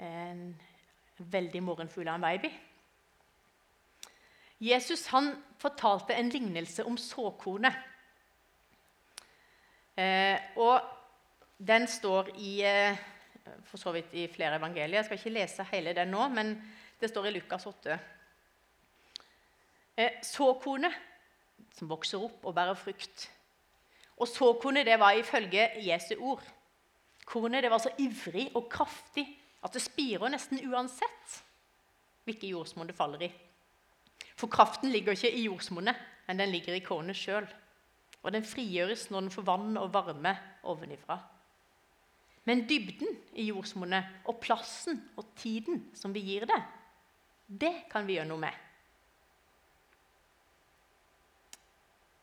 en 0.01 0.47
veldig 1.17 1.61
morgenfugl 1.63 2.09
av 2.09 2.17
en 2.17 2.25
baby. 2.25 2.49
Jesus 4.65 5.05
han 5.11 5.29
fortalte 5.61 6.15
en 6.15 6.31
lignelse 6.33 6.85
om 6.87 6.97
såkornet. 6.97 7.77
Eh, 9.95 10.39
og 10.57 10.94
den 11.57 11.87
står 11.87 12.33
i, 12.37 12.61
eh, 12.63 12.97
for 13.63 13.77
så 13.77 13.91
vidt 13.95 14.13
i 14.13 14.27
flere 14.27 14.57
evangelier. 14.59 14.99
Jeg 14.99 15.05
skal 15.05 15.17
ikke 15.17 15.35
lese 15.37 15.67
hele 15.71 15.93
den 15.93 16.11
nå, 16.11 16.27
men 16.29 16.55
det 16.99 17.09
står 17.09 17.29
i 17.29 17.35
Lukas 17.37 17.65
8. 17.65 17.99
Såkone, 19.95 20.21
såkornet 20.21 20.93
som 21.75 21.87
vokser 21.87 22.23
opp 22.23 22.45
og 22.45 22.55
bærer 22.55 22.75
frukt. 22.75 23.29
Og 24.17 24.27
såkornet 24.27 24.85
det 24.85 24.99
var 24.99 25.15
ifølge 25.15 25.69
Jesu 25.83 26.15
ord. 26.19 26.43
Kornet 27.25 27.63
det 27.63 27.71
var 27.71 27.81
så 27.81 27.89
ivrig 27.97 28.51
og 28.55 28.69
kraftig 28.69 29.25
at 29.65 29.73
det 29.73 29.81
spirer 29.81 30.29
nesten 30.29 30.61
uansett 30.69 31.41
hvilken 32.25 32.51
jordsmonn 32.53 32.89
det 32.89 32.97
faller 32.97 33.25
i. 33.25 33.31
For 34.35 34.51
kraften 34.51 34.91
ligger 34.91 35.15
ikke 35.15 35.31
i 35.31 35.45
jordsmonnet, 35.45 35.95
men 36.27 36.39
den 36.39 36.51
ligger 36.53 36.75
i 36.75 36.83
kornet 36.85 37.17
sjøl. 37.17 37.47
Og 38.23 38.33
den 38.33 38.45
frigjøres 38.45 39.09
når 39.11 39.25
den 39.25 39.33
får 39.33 39.45
vann 39.45 39.77
og 39.77 39.93
varme 39.93 40.33
ovenifra. 40.63 41.19
Men 42.45 42.65
dybden 42.69 43.17
i 43.33 43.47
jordsmonnet 43.49 44.27
og 44.29 44.39
plassen 44.43 45.01
og 45.17 45.31
tiden 45.37 45.87
som 45.97 46.13
vi 46.13 46.21
gir 46.27 46.45
det, 46.49 46.61
det 47.47 47.73
kan 47.91 48.05
vi 48.07 48.17
gjøre 48.17 48.29
noe 48.29 48.41
med. 48.41 48.63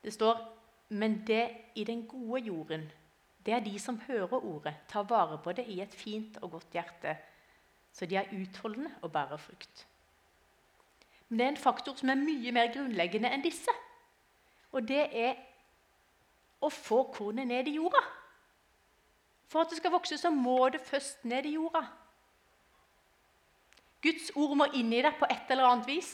Det 0.02 0.14
står 0.14 0.41
men 0.93 1.23
det 1.26 1.50
i 1.75 1.85
den 1.85 2.07
gode 2.07 2.41
jorden, 2.41 2.91
det 3.47 3.55
er 3.55 3.61
de 3.64 3.79
som 3.79 4.00
hører 4.07 4.45
ordet, 4.45 4.75
tar 4.88 5.07
vare 5.09 5.38
på 5.43 5.52
det 5.57 5.64
i 5.73 5.81
et 5.81 5.95
fint 5.95 6.37
og 6.43 6.50
godt 6.50 6.76
hjerte, 6.76 7.17
så 7.93 8.07
de 8.07 8.17
er 8.17 8.29
utholdende 8.37 8.91
og 9.00 9.12
bærer 9.12 9.37
frukt. 9.37 9.87
Men 11.29 11.38
det 11.38 11.45
er 11.45 11.49
en 11.49 11.57
faktor 11.57 11.97
som 11.97 12.12
er 12.12 12.21
mye 12.21 12.52
mer 12.52 12.69
grunnleggende 12.75 13.31
enn 13.33 13.45
disse. 13.45 13.73
Og 14.73 14.85
det 14.88 15.07
er 15.17 15.38
å 16.61 16.69
få 16.69 17.07
kornet 17.14 17.49
ned 17.49 17.71
i 17.71 17.79
jorda. 17.79 18.02
For 19.52 19.61
at 19.61 19.73
det 19.73 19.82
skal 19.82 19.92
vokse, 19.92 20.16
så 20.18 20.30
må 20.32 20.68
det 20.73 20.80
først 20.80 21.25
ned 21.28 21.44
i 21.44 21.56
jorda. 21.59 21.85
Guds 24.02 24.30
ord 24.35 24.56
må 24.56 24.66
inn 24.75 24.92
i 24.97 25.02
det 25.04 25.12
på 25.18 25.28
et 25.30 25.50
eller 25.52 25.68
annet 25.68 25.90
vis. 25.90 26.12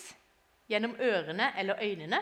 Gjennom 0.69 0.97
ørene 1.01 1.53
eller 1.57 1.79
øynene. 1.81 2.19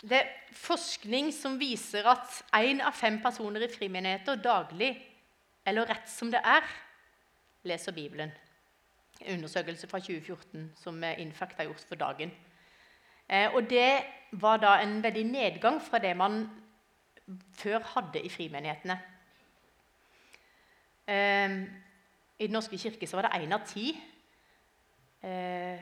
Det 0.00 0.16
er 0.16 0.30
forskning 0.56 1.28
som 1.36 1.58
viser 1.60 2.06
at 2.08 2.38
én 2.56 2.78
av 2.80 2.94
fem 2.96 3.18
personer 3.20 3.66
i 3.66 3.68
frimenigheter 3.68 4.38
daglig, 4.40 4.94
eller 5.66 5.90
rett 5.90 6.08
som 6.08 6.30
det 6.32 6.40
er, 6.40 6.64
leser 7.68 7.92
Bibelen. 7.92 8.32
En 9.20 9.34
undersøkelse 9.34 9.90
fra 9.90 10.00
2014 10.00 10.70
som 10.80 11.04
Infact 11.18 11.58
har 11.58 11.68
gjort 11.68 11.84
for 11.90 12.00
dagen. 12.00 12.32
Eh, 13.30 13.54
og 13.54 13.70
det 13.70 14.02
var 14.42 14.58
da 14.58 14.74
en 14.82 15.02
veldig 15.02 15.24
nedgang 15.24 15.78
fra 15.82 15.98
det 16.02 16.16
man 16.18 16.42
før 17.54 17.78
hadde 17.92 18.22
i 18.26 18.28
frimenighetene. 18.28 18.96
Eh, 21.06 21.54
I 22.38 22.46
Den 22.46 22.56
norske 22.56 22.78
kirke 22.78 23.06
så 23.06 23.16
var 23.16 23.28
det 23.28 23.42
én 23.42 23.54
av 23.54 23.66
ti. 23.66 23.92
Eh, 25.22 25.78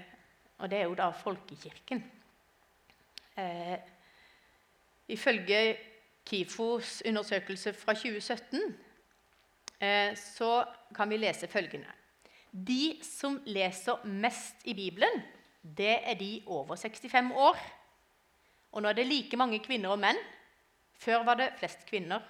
og 0.59 0.71
det 0.71 0.79
er 0.79 0.85
jo 0.85 0.95
da 0.95 1.11
folkekirken. 1.11 2.05
Ifølge 5.09 5.77
KIFOs 6.27 7.03
undersøkelse 7.07 7.73
fra 7.73 7.95
2017 7.95 8.75
så 10.17 10.65
kan 10.95 11.11
vi 11.11 11.17
lese 11.17 11.47
følgende 11.47 11.87
De 12.51 12.99
som 13.03 13.39
leser 13.47 14.05
mest 14.05 14.57
i 14.65 14.75
Bibelen, 14.75 15.23
det 15.77 15.99
er 16.03 16.15
de 16.19 16.43
over 16.47 16.77
65 16.77 17.33
år. 17.37 17.59
Og 18.73 18.83
nå 18.83 18.89
er 18.89 18.99
det 18.99 19.07
like 19.07 19.37
mange 19.37 19.61
kvinner 19.65 19.95
og 19.95 20.01
menn. 20.03 20.19
Før 20.99 21.25
var 21.25 21.39
det 21.39 21.53
flest 21.59 21.87
kvinner. 21.89 22.23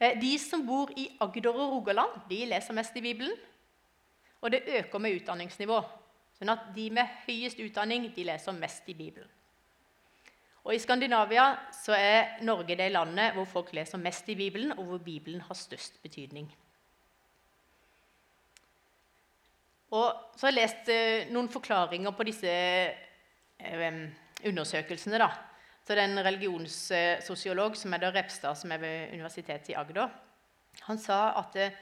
Eh, 0.00 0.18
de 0.20 0.38
som 0.38 0.66
bor 0.66 0.90
i 0.96 1.08
Agder 1.20 1.54
og 1.54 1.76
Rogaland, 1.76 2.20
de 2.30 2.44
leser 2.46 2.74
mest 2.74 2.96
i 2.96 3.04
Bibelen. 3.04 3.36
Og 4.40 4.50
det 4.50 4.64
øker 4.66 4.98
med 4.98 5.20
utdanningsnivå. 5.20 5.78
Sånn 6.38 6.50
at 6.52 6.72
de 6.74 6.88
med 6.90 7.22
høyest 7.26 7.60
utdanning 7.62 8.08
de 8.14 8.26
leser 8.26 8.56
mest 8.56 8.88
i 8.90 8.96
Bibelen. 8.98 9.30
Og 10.62 10.74
I 10.74 10.78
Skandinavia 10.82 11.44
så 11.74 11.94
er 11.98 12.42
Norge 12.46 12.76
det 12.78 12.92
landet 12.92 13.34
hvor 13.34 13.46
folk 13.50 13.72
leser 13.74 13.98
mest 13.98 14.28
i 14.30 14.38
Bibelen, 14.38 14.74
og 14.76 14.84
hvor 14.84 14.98
Bibelen 15.02 15.40
har 15.42 15.58
størst 15.58 15.98
betydning. 16.02 16.46
Og 19.92 20.36
så 20.36 20.46
har 20.46 20.54
jeg 20.54 20.58
lest 20.58 20.90
eh, 20.92 21.30
noen 21.32 21.50
forklaringer 21.52 22.14
på 22.16 22.24
disse 22.24 22.52
eh, 22.52 23.98
undersøkelsene. 24.48 25.20
da. 25.20 25.28
Så 25.82 25.92
det 25.94 26.04
er 26.04 26.08
en 26.08 26.24
religionssosiolog 26.24 27.76
som 27.76 27.92
er 27.92 28.04
der 28.04 28.14
Repstad, 28.16 28.56
som 28.56 28.72
er 28.72 28.80
ved 28.80 29.12
Universitetet 29.12 29.72
i 29.72 29.76
Agder. 29.76 30.08
Han 30.86 30.98
sa 30.98 31.34
at 31.40 31.52
det, 31.56 31.72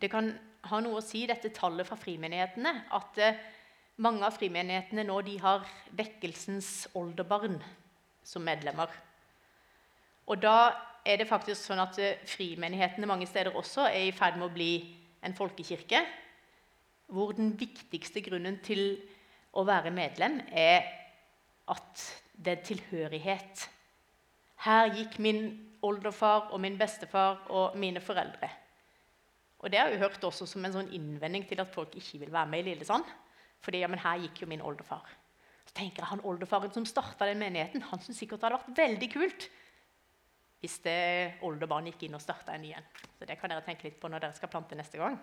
det, 0.00 0.10
kan 0.12 0.30
ha 0.70 0.80
noe 0.82 1.00
å 1.00 1.04
si, 1.04 1.24
dette 1.26 1.50
tallet 1.56 1.88
fra 1.88 1.98
frimenighetene, 1.98 2.72
at 2.94 3.18
eh, 3.22 3.40
mange 4.04 4.22
av 4.28 4.36
frimenighetene 4.36 5.06
nå 5.08 5.16
de 5.26 5.38
har 5.42 5.64
vekkelsens 5.96 6.86
oldebarn 6.94 7.58
som 8.26 8.44
medlemmer. 8.46 8.92
Og 10.26 10.38
da 10.42 10.58
er 11.06 11.18
det 11.18 11.28
faktisk 11.30 11.64
sånn 11.64 11.82
at 11.82 11.98
eh, 12.02 12.22
frimenighetene 12.30 13.10
mange 13.10 13.26
steder 13.26 13.56
også 13.58 13.88
er 13.88 14.06
i 14.06 14.14
ferd 14.14 14.38
med 14.38 14.50
å 14.50 14.54
bli 14.54 14.70
en 15.26 15.34
folkekirke 15.34 16.04
hvor 17.06 17.32
den 17.36 17.54
viktigste 17.58 18.22
grunnen 18.24 18.58
til 18.64 18.98
å 19.56 19.64
være 19.66 19.92
medlem 19.94 20.40
er 20.50 20.86
at 21.70 22.04
det 22.36 22.52
er 22.52 22.64
tilhørighet. 22.66 23.66
Her 24.66 24.90
gikk 24.94 25.18
min 25.22 25.42
oldefar 25.86 26.50
og 26.50 26.60
min 26.62 26.78
bestefar 26.78 27.46
og 27.54 27.76
mine 27.78 28.02
foreldre. 28.02 28.50
Og 29.58 29.70
Det 29.72 29.78
har 29.80 29.88
jeg 29.88 30.02
hørt 30.02 30.24
også 30.24 30.46
som 30.46 30.64
en 30.64 30.74
sånn 30.74 30.92
innvending 30.94 31.46
til 31.48 31.60
at 31.62 31.72
folk 31.72 31.94
ikke 31.96 32.20
vil 32.22 32.32
være 32.32 32.50
med 32.50 32.60
i 32.62 32.70
Lillesand. 32.70 33.06
Fordi 33.64 33.80
ja, 33.80 33.88
men 33.88 34.02
her 34.02 34.20
gikk 34.20 34.42
jo 34.42 34.50
min 34.50 34.62
oldefar. 34.62 35.06
Så 35.66 35.74
tenker 35.74 36.02
jeg 36.02 36.10
Han 36.10 36.24
oldefaren 36.28 36.72
som 36.72 36.84
starta 36.86 37.26
den 37.26 37.40
menigheten, 37.40 37.82
han 37.82 38.00
syntes 38.00 38.20
sikkert 38.20 38.40
det 38.40 38.50
hadde 38.50 38.60
vært 38.60 38.82
veldig 38.84 39.12
kult 39.12 39.48
hvis 40.60 40.78
det 40.82 41.42
oldebarnet 41.44 41.92
gikk 41.92 42.06
inn 42.06 42.16
og 42.16 42.22
starta 42.22 42.54
en 42.56 42.62
ny 42.64 42.72
en. 42.74 42.86
Så 43.18 43.26
det 43.28 43.36
kan 43.38 43.52
dere 43.52 43.62
tenke 43.62 43.86
litt 43.86 43.98
på 44.00 44.08
når 44.08 44.24
dere 44.24 44.34
skal 44.38 44.50
plante 44.50 44.74
neste 44.78 44.98
gang. 44.98 45.18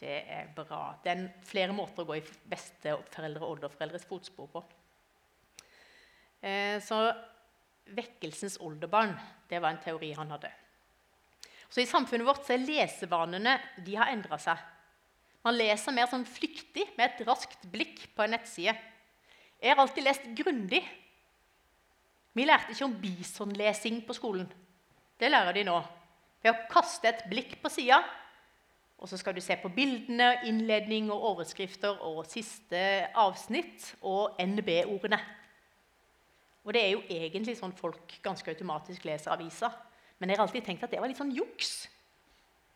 Det 0.00 0.20
er 0.32 0.48
bra. 0.56 0.94
Det 1.04 1.12
er 1.12 1.26
flere 1.44 1.74
måter 1.76 2.02
å 2.02 2.08
gå 2.08 2.16
i 2.16 2.24
besteforeldre 2.48 3.44
og 3.44 3.56
oldeforeldres 3.56 4.06
fotspor 4.08 4.48
på. 4.48 4.62
Eh, 6.40 6.78
så 6.80 7.02
vekkelsens 7.92 8.56
oldebarn 8.64 9.12
det 9.50 9.60
var 9.60 9.74
en 9.74 9.82
teori 9.84 10.14
han 10.16 10.32
hadde. 10.32 10.48
Så 11.70 11.82
I 11.82 11.90
samfunnet 11.90 12.26
vårt 12.26 12.46
så 12.46 12.56
er 12.56 12.64
lesevanene 12.64 13.58
de 13.84 13.98
har 13.98 14.08
endra 14.12 14.38
seg. 14.40 14.56
Man 15.44 15.56
leser 15.56 15.94
mer 15.96 16.08
sånn 16.08 16.24
flyktig 16.28 16.86
med 16.96 17.04
et 17.06 17.20
raskt 17.28 17.68
blikk 17.72 18.08
på 18.16 18.24
en 18.24 18.34
nettside. 18.34 18.74
Jeg 19.60 19.74
har 19.74 19.82
alltid 19.82 20.06
lest 20.06 20.24
grundig. 20.36 20.80
Vi 22.32 22.46
lærte 22.46 22.72
ikke 22.72 22.88
om 22.88 22.96
bisonlesing 23.02 24.00
på 24.08 24.16
skolen. 24.16 24.48
Det 25.20 25.28
lærer 25.28 25.56
de 25.56 25.66
nå. 25.68 25.76
Ved 26.40 26.54
å 26.54 26.68
kaste 26.72 27.10
et 27.10 27.26
blikk 27.28 27.58
på 27.60 27.72
sida 27.72 28.00
og 29.00 29.08
så 29.08 29.16
skal 29.16 29.32
du 29.32 29.40
se 29.40 29.56
på 29.56 29.70
bildene, 29.72 30.34
innledning 30.44 31.08
og 31.12 31.22
overskrifter 31.32 32.02
og 32.04 32.26
siste 32.28 32.80
avsnitt 33.16 33.94
og 34.04 34.36
NB-ordene. 34.44 35.18
Og 36.64 36.74
det 36.76 36.82
er 36.84 36.90
jo 36.92 37.00
egentlig 37.08 37.56
sånn 37.56 37.72
folk 37.76 38.18
ganske 38.22 38.52
automatisk 38.52 39.06
leser 39.08 39.32
aviser. 39.32 39.72
Men 40.20 40.28
jeg 40.28 40.36
har 40.36 40.44
alltid 40.44 40.66
tenkt 40.66 40.84
at 40.84 40.92
det 40.92 41.00
var 41.00 41.08
litt 41.08 41.20
sånn 41.20 41.32
juks. 41.32 41.88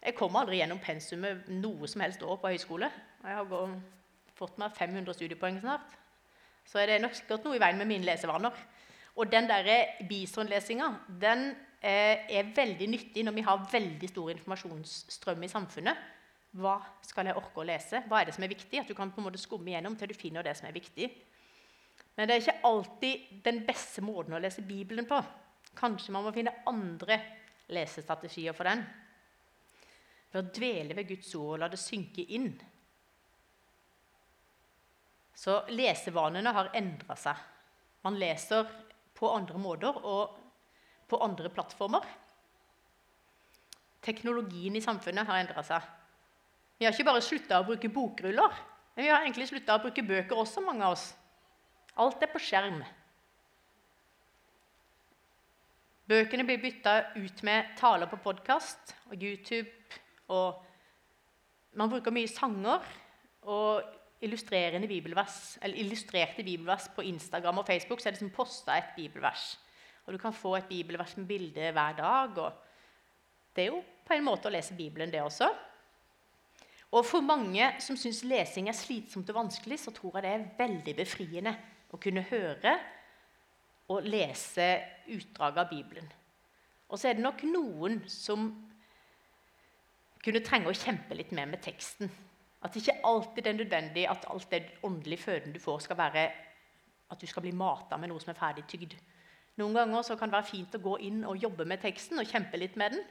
Jeg 0.00 0.16
kommer 0.16 0.40
aldri 0.40 0.62
gjennom 0.62 0.80
pensumet 0.80 1.44
noe 1.52 1.88
som 1.92 2.00
helst 2.00 2.24
år 2.24 2.40
på 2.40 2.54
høyskole. 2.54 2.88
Jeg 3.20 3.36
har 3.36 3.76
fått 4.38 4.56
meg 4.60 4.72
500 4.80 5.18
studiepoeng 5.18 5.60
snart. 5.60 5.92
Så 6.64 6.80
er 6.80 6.88
det 6.88 7.02
nok 7.04 7.16
sikkert 7.18 7.44
noe 7.44 7.58
i 7.58 7.60
veien 7.60 7.76
med 7.76 7.90
mine 7.90 8.08
lesevaner. 8.08 8.56
Og 9.20 9.28
den 9.30 9.44
der 9.48 9.68
bison-lesinga 10.08 10.88
den 11.20 11.50
eh, 11.84 12.24
er 12.32 12.52
veldig 12.56 12.88
nyttig 12.96 13.28
når 13.28 13.36
vi 13.36 13.44
har 13.44 13.68
veldig 13.72 14.08
stor 14.08 14.32
informasjonsstrøm 14.32 15.44
i 15.44 15.52
samfunnet. 15.52 16.13
Hva 16.54 16.76
skal 17.02 17.26
jeg 17.26 17.38
orke 17.38 17.62
å 17.62 17.66
lese? 17.66 18.04
Hva 18.06 18.20
er 18.20 18.28
det 18.28 18.34
som 18.36 18.44
er 18.46 18.52
viktig? 18.52 18.78
At 18.80 18.90
du 18.90 18.94
kan 18.94 19.10
på 19.10 19.18
en 19.20 19.26
måte 19.26 19.40
skumme 19.42 19.72
gjennom 19.72 19.96
til 19.98 20.12
du 20.12 20.14
finner 20.14 20.46
det 20.46 20.54
som 20.58 20.68
er 20.68 20.76
viktig. 20.76 21.08
Men 22.14 22.28
det 22.28 22.34
er 22.34 22.44
ikke 22.44 22.68
alltid 22.68 23.24
den 23.46 23.64
beste 23.66 24.04
måten 24.06 24.36
å 24.36 24.42
lese 24.42 24.62
Bibelen 24.66 25.08
på. 25.08 25.18
Kanskje 25.74 26.14
man 26.14 26.26
må 26.26 26.34
finne 26.34 26.54
andre 26.70 27.18
lesestrategier 27.74 28.54
for 28.54 28.70
den. 28.70 28.84
Ved 30.30 30.40
å 30.42 30.54
dvele 30.54 30.94
ved 30.94 31.10
Guds 31.10 31.32
ord 31.38 31.56
og 31.56 31.64
la 31.64 31.70
det 31.72 31.80
synke 31.82 32.22
inn. 32.36 32.52
Så 35.34 35.58
lesevanene 35.74 36.54
har 36.54 36.70
endra 36.78 37.16
seg. 37.18 37.40
Man 38.06 38.18
leser 38.20 38.70
på 39.18 39.30
andre 39.34 39.58
måter 39.58 39.98
og 40.06 40.38
på 41.10 41.18
andre 41.24 41.50
plattformer. 41.50 42.06
Teknologien 44.04 44.76
i 44.76 44.84
samfunnet 44.84 45.26
har 45.26 45.42
endra 45.42 45.66
seg. 45.66 45.82
Vi 46.84 46.86
har 46.86 46.92
ikke 46.92 47.06
bare 47.08 47.24
slutta 47.24 47.62
å 47.62 47.64
bruke 47.64 47.88
bokruller, 47.88 48.56
men 48.92 49.06
vi 49.06 49.08
har 49.08 49.22
egentlig 49.22 49.46
slutta 49.48 49.78
å 49.78 49.80
bruke 49.80 50.02
bøker 50.04 50.36
også, 50.36 50.60
mange 50.60 50.84
av 50.84 50.98
oss. 50.98 51.06
Alt 51.96 52.20
er 52.20 52.28
på 52.28 52.42
skjerm. 52.44 52.82
Bøkene 56.12 56.44
blir 56.44 56.60
bytta 56.60 56.94
ut 57.16 57.40
med 57.48 57.72
taler 57.80 58.12
på 58.12 58.20
podkast 58.20 58.92
og 59.08 59.16
YouTube. 59.16 59.72
Og 60.28 60.60
man 61.80 61.96
bruker 61.96 62.12
mye 62.12 62.28
sanger 62.28 62.84
og 63.48 64.20
illustrerende 64.20 64.92
bibelvers, 64.92 65.56
eller 65.64 65.80
illustrerte 65.86 66.44
bibelvers 66.44 66.92
på 66.92 67.08
Instagram 67.08 67.64
og 67.64 67.70
Facebook. 67.72 68.04
så 68.04 68.12
er 68.12 68.18
det 68.18 68.26
som 68.26 68.36
posta 68.42 68.76
et 68.76 68.92
bibelvers. 68.92 69.54
Og 70.04 70.12
Du 70.12 70.20
kan 70.20 70.36
få 70.36 70.58
et 70.60 70.68
bibelvers 70.68 71.16
med 71.16 71.32
bilde 71.32 71.72
hver 71.72 71.96
dag. 71.96 72.38
og 72.38 72.52
Det 73.56 73.64
er 73.64 73.72
jo 73.72 73.84
på 74.04 74.12
en 74.12 74.28
måte 74.28 74.52
å 74.52 74.52
lese 74.52 74.76
Bibelen, 74.76 75.08
det 75.08 75.24
også. 75.24 75.48
Og 76.94 77.02
for 77.02 77.24
mange 77.26 77.66
som 77.82 77.96
syns 77.98 78.22
lesing 78.26 78.68
er 78.70 78.76
slitsomt 78.78 79.30
og 79.32 79.40
vanskelig, 79.40 79.80
så 79.82 79.92
tror 79.94 80.18
jeg 80.18 80.26
det 80.26 80.34
er 80.34 80.50
veldig 80.58 80.94
befriende 81.00 81.54
å 81.90 81.98
kunne 81.98 82.22
høre 82.28 82.76
og 83.90 84.06
lese 84.06 84.68
utdrag 85.10 85.58
av 85.60 85.72
Bibelen. 85.72 86.06
Og 86.88 87.00
så 87.00 87.10
er 87.10 87.18
det 87.18 87.24
nok 87.24 87.42
noen 87.48 87.98
som 88.10 88.46
kunne 90.24 90.44
trenge 90.44 90.70
å 90.70 90.76
kjempe 90.76 91.18
litt 91.18 91.34
mer 91.36 91.50
med 91.50 91.62
teksten. 91.64 92.08
At 92.64 92.72
det 92.72 92.84
ikke 92.84 93.02
alltid 93.10 93.50
er 93.50 93.58
nødvendig 93.58 94.06
at 94.08 94.24
alt 94.30 94.48
det 94.54 94.62
åndelige 94.86 95.26
føden 95.26 95.52
du 95.52 95.60
får, 95.60 95.82
skal 95.84 95.98
være 95.98 96.24
at 97.10 97.20
du 97.20 97.26
skal 97.28 97.44
bli 97.44 97.52
mata 97.52 97.98
med 98.00 98.08
noe 98.08 98.22
som 98.22 98.32
er 98.32 98.38
ferdig 98.38 98.64
tygd. 98.70 98.94
Noen 99.60 99.76
ganger 99.76 100.14
kan 100.14 100.30
det 100.30 100.38
være 100.38 100.52
fint 100.52 100.78
å 100.78 100.82
gå 100.82 100.96
inn 101.10 101.20
og 101.28 101.42
jobbe 101.42 101.66
med 101.68 101.82
teksten 101.82 102.22
og 102.22 102.30
kjempe 102.30 102.58
litt 102.58 102.78
med 102.80 102.96
den. 102.96 103.04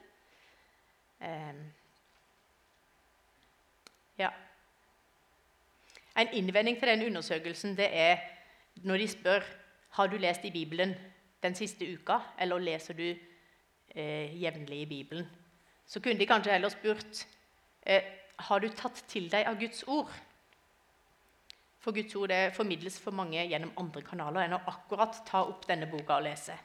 Eh, 4.17 4.23
Ja. 4.23 4.29
En 6.15 6.27
innvending 6.33 6.77
til 6.79 6.87
den 6.87 7.05
undersøkelsen 7.05 7.77
det 7.77 7.89
er 7.91 8.17
når 8.75 8.97
de 8.97 9.07
spør 9.07 9.43
har 9.89 10.07
du 10.07 10.17
lest 10.17 10.45
i 10.45 10.51
Bibelen 10.51 10.95
den 11.43 11.55
siste 11.55 11.85
uka, 11.93 12.19
eller 12.39 12.59
leser 12.59 12.93
du 12.93 13.15
eh, 13.95 14.41
jevnlig 14.43 14.81
i 14.81 14.85
Bibelen. 14.85 15.29
Så 15.85 15.99
kunne 15.99 16.19
de 16.19 16.25
kanskje 16.25 16.51
heller 16.51 16.69
spurt 16.69 17.27
eh, 17.85 18.03
har 18.39 18.59
du 18.59 18.69
tatt 18.69 19.03
til 19.07 19.29
deg 19.31 19.47
av 19.47 19.59
Guds 19.59 19.83
ord. 19.87 20.09
For 21.79 21.91
Guds 21.91 22.15
ord 22.15 22.29
det 22.29 22.53
formidles 22.55 22.99
for 22.99 23.11
mange 23.11 23.43
gjennom 23.43 23.73
andre 23.77 24.01
kanaler 24.01 24.45
enn 24.45 24.53
å 24.53 24.63
akkurat 24.67 25.25
ta 25.27 25.43
opp 25.43 25.67
denne 25.67 25.89
boka 25.91 26.17
og 26.17 26.23
lese. 26.23 26.55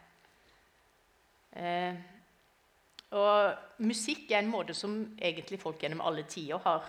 Eh, 1.52 1.94
og 3.10 3.80
musikk 3.80 4.30
er 4.30 4.42
en 4.42 4.52
måte 4.52 4.74
som 4.76 5.16
egentlig 5.16 5.60
folk 5.60 5.82
gjennom 5.82 6.04
alle 6.04 6.22
tider 6.28 6.60
har 6.64 6.84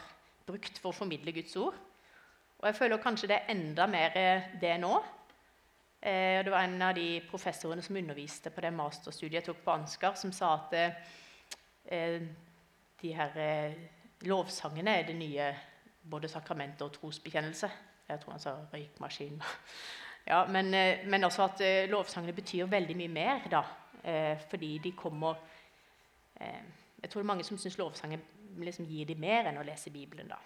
brukt 0.49 0.81
for 0.81 0.91
å 0.91 0.97
formidle 0.97 1.33
Guds 1.35 1.55
ord. 1.61 1.77
Og 2.59 2.67
jeg 2.67 2.75
føler 2.75 3.01
kanskje 3.01 3.29
det 3.31 3.37
er 3.37 3.53
enda 3.53 3.87
mer 3.87 4.17
det 4.61 4.75
nå. 4.81 4.97
Eh, 6.01 6.41
det 6.43 6.51
var 6.51 6.63
en 6.63 6.81
av 6.81 6.95
de 6.95 7.21
professorene 7.29 7.83
som 7.83 7.97
underviste 7.99 8.51
på 8.55 8.63
det 8.63 8.73
masterstudiet 8.75 9.41
jeg 9.41 9.47
tok 9.49 9.63
på 9.65 9.73
Ansgar, 9.75 10.15
som 10.19 10.31
sa 10.35 10.53
at 10.55 10.75
eh, 10.79 12.21
de 13.01 13.13
her 13.15 13.39
eh, 13.39 13.81
lovsangene 14.27 14.95
er 14.99 15.07
det 15.07 15.17
nye 15.19 15.49
både 16.09 16.31
sakramentet 16.31 16.85
og 16.87 16.93
trosbekjennelse. 16.95 17.71
Jeg 18.09 18.21
tror 18.21 18.35
han 18.35 18.45
sa 18.45 18.59
røykmaskin. 18.73 19.41
Ja, 20.29 20.43
men, 20.45 20.67
eh, 20.75 21.07
men, 21.09 21.23
også 21.23 21.45
at 21.47 21.61
lovsangene 21.89 22.35
betyr 22.37 22.67
veldig 22.69 22.95
mye 22.99 23.09
mer, 23.09 23.45
da. 23.49 23.61
Eh, 24.03 24.37
fordi 24.49 24.77
de 24.77 24.91
kommer 24.91 25.35
eh, 26.39 26.63
Jeg 27.01 27.09
tror 27.09 27.19
det 27.19 27.25
er 27.25 27.33
mange 27.33 27.43
som 27.43 27.57
syns 27.57 27.77
lovsanger 27.77 28.19
liksom 28.65 28.87
gir 28.89 29.07
dem 29.09 29.19
mer 29.21 29.49
enn 29.49 29.59
å 29.61 29.65
lese 29.65 29.91
Bibelen. 29.93 30.27
da. 30.27 30.39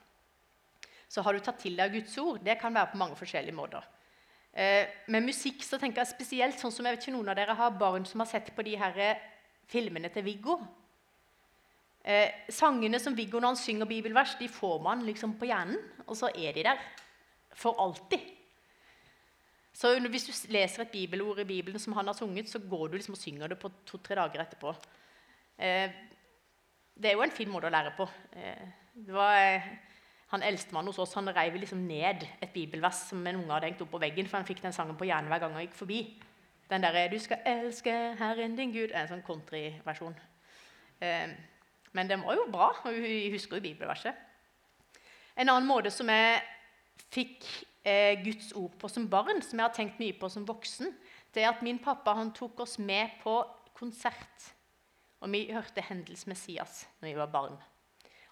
Så 1.09 1.21
har 1.21 1.33
du 1.33 1.39
tatt 1.39 1.59
til 1.61 1.75
deg 1.77 1.93
Guds 1.93 2.17
ord? 2.17 2.41
Det 2.43 2.59
kan 2.59 2.73
være 2.73 2.91
på 2.91 2.97
mange 2.97 3.15
forskjellige 3.15 3.55
måter. 3.55 3.83
Eh, 4.53 4.87
med 5.07 5.25
musikk 5.25 5.63
så 5.65 5.79
tenker 5.81 6.01
jeg 6.01 6.13
spesielt 6.13 6.59
sånn 6.59 6.71
som 6.71 6.85
jeg 6.85 6.95
vet 6.95 7.05
ikke 7.05 7.15
noen 7.15 7.29
av 7.33 7.37
dere 7.37 7.55
har 7.57 7.77
barn 7.77 8.05
som 8.05 8.21
har 8.21 8.29
sett 8.29 8.51
på 8.53 8.65
de 8.65 8.75
her 8.77 8.97
eh, 9.01 9.21
filmene 9.69 10.09
til 10.13 10.25
Viggo. 10.25 10.59
Eh, 12.03 12.45
sangene 12.51 12.99
som 12.99 13.15
Viggo 13.15 13.39
når 13.39 13.53
han 13.53 13.61
synger 13.61 13.89
bibelvers, 13.89 14.35
de 14.39 14.49
får 14.51 14.81
man 14.83 15.05
liksom 15.07 15.37
på 15.39 15.47
hjernen, 15.49 15.79
og 16.05 16.17
så 16.19 16.29
er 16.35 16.53
de 16.53 16.65
der 16.67 16.81
for 17.55 17.79
alltid. 17.81 18.19
Så 19.73 19.95
Hvis 19.99 20.27
du 20.29 20.51
leser 20.53 20.83
et 20.83 20.91
bibelord 20.91 21.39
i 21.39 21.49
Bibelen 21.49 21.79
som 21.79 21.93
han 21.93 22.05
har 22.05 22.13
sunget, 22.13 22.49
så 22.49 22.59
går 22.59 22.87
du 22.87 22.97
liksom 22.97 23.15
og 23.15 23.21
synger 23.21 23.47
det 23.47 23.59
på 23.59 23.71
to-tre 23.85 24.15
dager 24.15 24.43
etterpå. 24.43 24.75
Eh, 25.57 25.89
det 26.95 27.09
er 27.09 27.17
jo 27.17 27.23
en 27.25 27.33
fin 27.33 27.49
måte 27.49 27.69
å 27.69 27.73
lære 27.73 27.93
på. 27.97 28.05
Eh, 28.37 28.67
det 28.93 29.15
var 29.15 29.37
eh, 29.39 29.71
Han 30.33 30.43
Eldstemann 30.45 30.87
hos 30.89 30.99
oss 31.01 31.13
han 31.17 31.29
reiv 31.33 31.59
liksom 31.59 31.83
ned 31.87 32.25
et 32.41 32.53
bibelvers 32.53 33.03
som 33.09 33.21
en 33.27 33.37
unge 33.41 33.53
hadde 33.53 33.69
hengt 33.69 33.81
opp 33.85 33.91
på 33.93 34.01
veggen, 34.01 34.29
for 34.29 34.39
han 34.39 34.47
fikk 34.47 34.63
den 34.63 34.73
sangen 34.73 34.97
på 34.97 35.05
hjernen 35.05 35.29
hver 35.29 35.43
gang 35.43 35.53
han 35.53 35.65
gikk 35.65 35.77
forbi. 35.77 35.99
Den 36.69 36.81
der 36.81 37.07
'Du 37.09 37.19
skal 37.19 37.43
elske 37.45 38.15
Herren 38.17 38.55
din 38.55 38.71
Gud' 38.73 38.93
er 38.93 39.01
en 39.01 39.07
sånn 39.07 39.25
countryversjon. 39.25 40.15
Eh, 41.01 41.27
men 41.91 42.09
den 42.09 42.23
var 42.23 42.33
jo 42.33 42.47
bra, 42.51 42.69
og 42.85 42.93
vi 42.93 43.29
husker 43.31 43.57
jo 43.57 43.61
bibelverset. 43.61 44.13
En 45.37 45.49
annen 45.49 45.67
måte 45.67 45.91
som 45.91 46.09
jeg 46.09 46.41
fikk 47.11 47.45
Guds 48.23 48.53
ord 48.55 48.71
på 48.79 48.87
som 48.87 49.09
barn, 49.09 49.41
som 49.41 49.59
jeg 49.59 49.67
har 49.67 49.73
tenkt 49.73 49.99
mye 49.99 50.13
på 50.13 50.29
som 50.29 50.47
voksen, 50.47 50.93
det 51.33 51.43
er 51.43 51.49
at 51.49 51.61
min 51.61 51.79
pappa 51.79 52.13
han 52.13 52.31
tok 52.31 52.59
oss 52.59 52.79
med 52.79 53.09
på 53.23 53.43
konsert. 53.73 54.53
Og 55.23 55.31
vi 55.31 55.45
hørte 55.55 55.83
Hendels 55.87 56.25
Messias 56.27 56.83
når 56.99 57.09
vi 57.09 57.19
var 57.21 57.31
barn. 57.31 57.55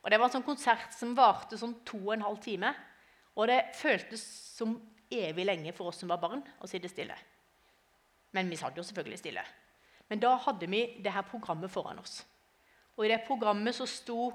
Og 0.01 0.12
Det 0.12 0.19
var 0.19 0.27
en 0.27 0.36
sånn 0.36 0.48
konsert 0.48 0.93
som 0.98 1.15
varte 1.15 1.60
sånn 1.60 1.77
to 1.88 2.00
og 2.01 2.15
en 2.15 2.25
halv 2.25 2.41
time. 2.43 2.74
Og 3.38 3.48
det 3.48 3.62
føltes 3.77 4.24
som 4.57 4.75
evig 5.11 5.46
lenge 5.46 5.74
for 5.75 5.92
oss 5.92 6.01
som 6.01 6.11
var 6.11 6.20
barn, 6.22 6.42
å 6.59 6.68
sitte 6.68 6.89
stille. 6.92 7.16
Men 8.35 8.50
vi 8.50 8.59
satt 8.59 8.77
jo 8.77 8.83
selvfølgelig 8.83 9.20
stille. 9.22 9.44
Men 10.11 10.20
da 10.20 10.33
hadde 10.44 10.68
vi 10.68 10.81
det 11.03 11.13
her 11.16 11.27
programmet 11.27 11.72
foran 11.72 12.00
oss. 12.01 12.22
Og 12.98 13.05
i 13.05 13.11
det 13.11 13.22
programmet 13.27 13.75
så 13.75 13.87
sto 13.87 14.31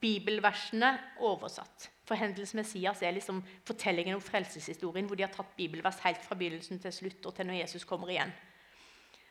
bibelversene 0.00 0.94
oversatt. 1.24 1.90
For 2.06 2.18
Hendels 2.18 2.54
Messias 2.56 3.02
er 3.02 3.14
liksom 3.16 3.42
fortellingen 3.66 4.16
om 4.16 4.24
frelseshistorien 4.24 5.08
hvor 5.08 5.18
de 5.18 5.26
har 5.26 5.32
tatt 5.34 5.56
bibelvers 5.58 6.00
helt 6.04 6.22
fra 6.24 6.38
begynnelsen 6.38 6.80
til 6.82 6.94
slutt 6.94 7.28
og 7.28 7.36
til 7.36 7.48
når 7.48 7.60
Jesus 7.64 7.84
kommer 7.88 8.12
igjen. 8.12 8.32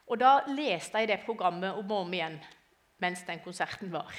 Og 0.08 0.20
Da 0.20 0.40
leste 0.48 1.02
jeg 1.02 1.10
det 1.10 1.24
programmet 1.26 1.74
om 1.74 1.92
og 1.92 2.06
om 2.06 2.14
igjen 2.14 2.40
mens 3.02 3.24
den 3.28 3.42
konserten 3.44 3.92
var. 3.92 4.14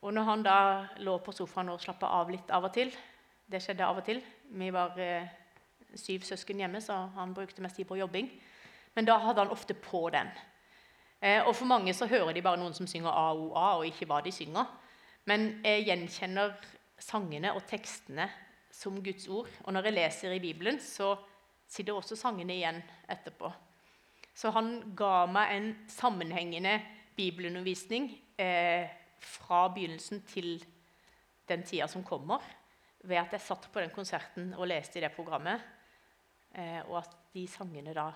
Og 0.00 0.14
når 0.14 0.22
han 0.22 0.42
da 0.42 0.58
lå 1.04 1.16
på 1.18 1.32
sofaen 1.32 1.72
og 1.72 1.80
slappa 1.80 2.08
av 2.20 2.30
litt 2.30 2.50
av 2.50 2.68
og 2.68 2.72
til 2.72 2.92
Det 3.50 3.58
skjedde 3.58 3.82
av 3.82 3.98
og 3.98 4.04
til. 4.06 4.20
Vi 4.54 4.68
var 4.70 4.94
eh, 5.02 5.26
syv 5.98 6.22
søsken 6.22 6.60
hjemme, 6.62 6.78
så 6.80 6.94
han 7.16 7.32
brukte 7.34 7.62
mest 7.62 7.76
tid 7.76 7.88
på 7.88 7.96
jobbing. 7.98 8.28
Men 8.94 9.08
da 9.08 9.16
hadde 9.18 9.42
han 9.42 9.50
ofte 9.50 9.74
på 9.74 10.04
den. 10.14 10.30
Eh, 11.20 11.42
og 11.42 11.56
for 11.56 11.66
mange 11.66 11.90
så 11.94 12.06
hører 12.06 12.30
de 12.32 12.42
bare 12.42 12.60
noen 12.60 12.76
som 12.76 12.86
synger 12.86 13.10
AOA, 13.10 13.64
og 13.80 13.88
ikke 13.88 14.06
hva 14.06 14.20
de 14.22 14.30
synger. 14.30 14.70
Men 15.26 15.48
jeg 15.66 15.88
gjenkjenner 15.88 16.54
sangene 17.02 17.50
og 17.56 17.66
tekstene 17.66 18.28
som 18.70 19.02
Guds 19.02 19.26
ord. 19.26 19.50
Og 19.64 19.74
når 19.74 19.90
jeg 19.90 19.96
leser 19.98 20.36
i 20.36 20.42
Bibelen, 20.46 20.78
så 20.78 21.16
sitter 21.66 21.98
også 21.98 22.16
sangene 22.16 22.54
igjen 22.54 22.80
etterpå. 23.10 23.50
Så 24.34 24.52
han 24.54 24.94
ga 24.96 25.26
meg 25.30 25.54
en 25.56 25.68
sammenhengende 25.90 26.78
bibelundervisning 27.16 28.10
eh, 28.40 28.88
fra 29.20 29.66
begynnelsen 29.74 30.22
til 30.28 30.58
den 31.50 31.64
tida 31.66 31.88
som 31.90 32.04
kommer, 32.06 32.40
ved 33.02 33.16
at 33.20 33.34
jeg 33.34 33.44
satt 33.44 33.68
på 33.72 33.80
den 33.82 33.92
konserten 33.94 34.52
og 34.54 34.68
leste 34.70 35.00
i 35.00 35.04
det 35.04 35.12
programmet, 35.16 35.60
eh, 36.54 36.80
og 36.86 37.00
at 37.02 37.16
de 37.34 37.46
sangene 37.48 37.94
da, 37.96 38.10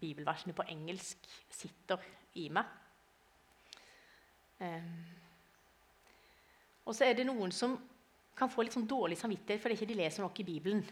bibelversene 0.00 0.54
på 0.56 0.64
engelsk, 0.72 1.26
sitter 1.52 2.00
i 2.40 2.48
meg. 2.52 2.64
Eh, 4.64 4.88
og 6.84 6.94
så 6.96 7.06
er 7.06 7.16
det 7.16 7.26
noen 7.28 7.52
som 7.54 7.76
kan 8.34 8.50
få 8.50 8.64
litt 8.64 8.74
sånn 8.74 8.88
dårlig 8.88 9.16
samvittighet 9.20 9.62
fordi 9.62 9.76
ikke 9.78 9.90
de 9.92 9.98
leser 10.00 10.24
nok 10.24 10.40
i 10.42 10.46
Bibelen. 10.46 10.82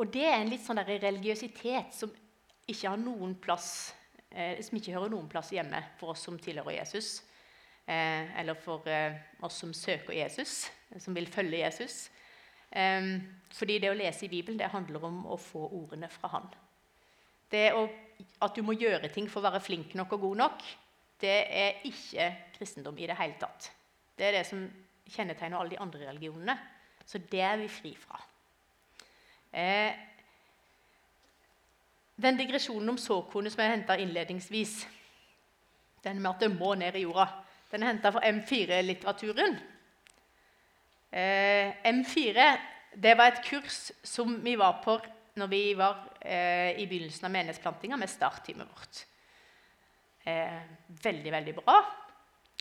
Og 0.00 0.08
det 0.12 0.24
er 0.24 0.38
en 0.38 0.50
litt 0.50 0.64
sånn 0.64 0.80
religiøsitet 0.86 1.92
som 1.94 2.12
ikke, 2.70 2.92
har 2.92 3.00
noen 3.00 3.34
plass, 3.42 3.92
eh, 4.30 4.60
som 4.64 4.78
ikke 4.78 4.94
hører 4.96 5.12
noen 5.12 5.28
plass 5.30 5.52
hjemme 5.54 5.82
for 6.00 6.14
oss 6.14 6.24
som 6.26 6.38
tilhører 6.40 6.78
Jesus. 6.78 7.20
Eh, 7.86 8.40
eller 8.40 8.58
for 8.58 8.86
eh, 8.88 9.18
oss 9.42 9.60
som 9.62 9.72
søker 9.74 10.14
Jesus, 10.14 10.70
som 10.98 11.16
vil 11.16 11.28
følge 11.30 11.64
Jesus. 11.64 12.04
Eh, 12.70 13.16
fordi 13.50 13.80
det 13.82 13.90
å 13.90 13.98
lese 13.98 14.26
i 14.26 14.32
Bibelen 14.32 14.60
det 14.60 14.70
handler 14.70 15.08
om 15.08 15.24
å 15.26 15.38
få 15.40 15.66
ordene 15.68 16.10
fra 16.12 16.30
Han. 16.36 16.50
Det 17.50 17.72
å, 17.74 17.88
At 18.44 18.54
du 18.54 18.62
må 18.62 18.76
gjøre 18.76 19.08
ting 19.08 19.26
for 19.32 19.40
å 19.40 19.48
være 19.48 19.62
flink 19.64 19.94
nok 19.96 20.12
og 20.12 20.26
god 20.28 20.40
nok, 20.42 20.64
det 21.20 21.38
er 21.56 21.80
ikke 21.88 22.26
kristendom 22.56 22.98
i 23.00 23.08
det 23.08 23.16
hele 23.16 23.38
tatt. 23.40 23.70
Det 24.16 24.26
er 24.28 24.36
det 24.36 24.46
som 24.48 24.62
kjennetegner 25.10 25.58
alle 25.58 25.74
de 25.74 25.80
andre 25.80 26.06
religionene. 26.06 26.56
Så 27.04 27.18
det 27.32 27.40
er 27.42 27.56
vi 27.60 27.68
fri 27.72 27.94
fra. 27.98 28.20
Eh, 29.50 29.96
den 32.22 32.38
digresjonen 32.38 32.92
om 32.92 32.98
såkornet 33.00 33.52
som 33.52 33.62
jeg 33.64 33.74
henta 33.74 33.96
innledningsvis, 34.00 34.74
den 36.04 36.20
med 36.20 36.30
at 36.30 36.44
det 36.44 36.50
må 36.54 36.74
ned 36.78 36.96
i 36.96 37.04
jorda, 37.04 37.26
den 37.70 37.84
er 37.84 37.92
henta 37.92 38.12
fra 38.12 38.22
M4-litteraturen. 38.28 39.56
Eh, 41.10 41.80
M4 41.90 42.50
det 42.94 43.14
var 43.18 43.30
et 43.30 43.44
kurs 43.46 43.90
som 44.06 44.36
vi 44.42 44.56
var 44.58 44.80
på 44.84 44.96
når 45.38 45.50
vi 45.50 45.62
var 45.78 46.02
eh, 46.20 46.76
i 46.80 46.86
begynnelsen 46.90 47.28
av 47.28 47.32
menighetsplantinga 47.34 47.98
med 47.98 48.10
startteamet 48.10 48.66
vårt. 48.66 49.04
Eh, 50.26 50.60
veldig, 51.02 51.32
veldig 51.32 51.54
bra. 51.60 51.78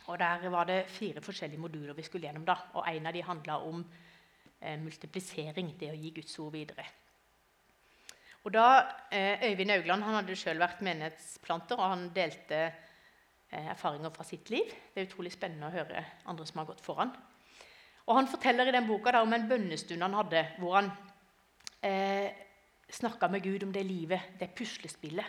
Og 0.09 0.19
Der 0.19 0.49
var 0.49 0.65
det 0.65 0.87
fire 0.89 1.21
forskjellige 1.21 1.59
moduler 1.59 1.93
vi 1.93 2.03
skulle 2.03 2.27
gjennom. 2.27 2.45
da, 2.45 2.55
og 2.73 2.87
En 2.87 3.05
av 3.05 3.13
de 3.13 3.21
handla 3.23 3.57
om 3.57 3.85
eh, 4.61 4.79
multiplisering, 4.79 5.75
det 5.79 5.91
å 5.91 5.97
gi 5.97 6.09
Guds 6.11 6.39
ord 6.39 6.53
videre. 6.53 6.85
Og 8.47 8.53
da, 8.55 8.67
eh, 9.11 9.49
Øyvind 9.51 9.71
Augland 9.71 10.03
han 10.03 10.15
hadde 10.21 10.35
selv 10.35 10.63
vært 10.63 10.81
menighetsplanter, 10.81 11.75
og 11.75 11.89
han 11.89 12.09
delte 12.15 12.59
eh, 13.51 13.65
erfaringer 13.73 14.13
fra 14.15 14.23
sitt 14.23 14.49
liv. 14.49 14.71
Det 14.93 15.01
er 15.01 15.09
utrolig 15.09 15.33
spennende 15.33 15.67
å 15.67 15.75
høre 15.75 16.05
andre 16.25 16.45
som 16.47 16.61
har 16.61 16.69
gått 16.69 16.85
foran. 16.85 17.11
Og 18.07 18.15
Han 18.15 18.27
forteller 18.27 18.67
i 18.67 18.71
den 18.73 18.87
boka 18.87 19.21
om 19.21 19.33
en 19.33 19.47
bønnestund 19.49 20.01
han 20.01 20.17
hadde, 20.17 20.45
hvor 20.57 20.79
han 20.79 20.91
eh, 21.83 22.31
snakka 22.89 23.29
med 23.29 23.43
Gud 23.43 23.63
om 23.63 23.71
det 23.71 23.85
livet, 23.85 24.33
det 24.39 24.49
puslespillet, 24.55 25.25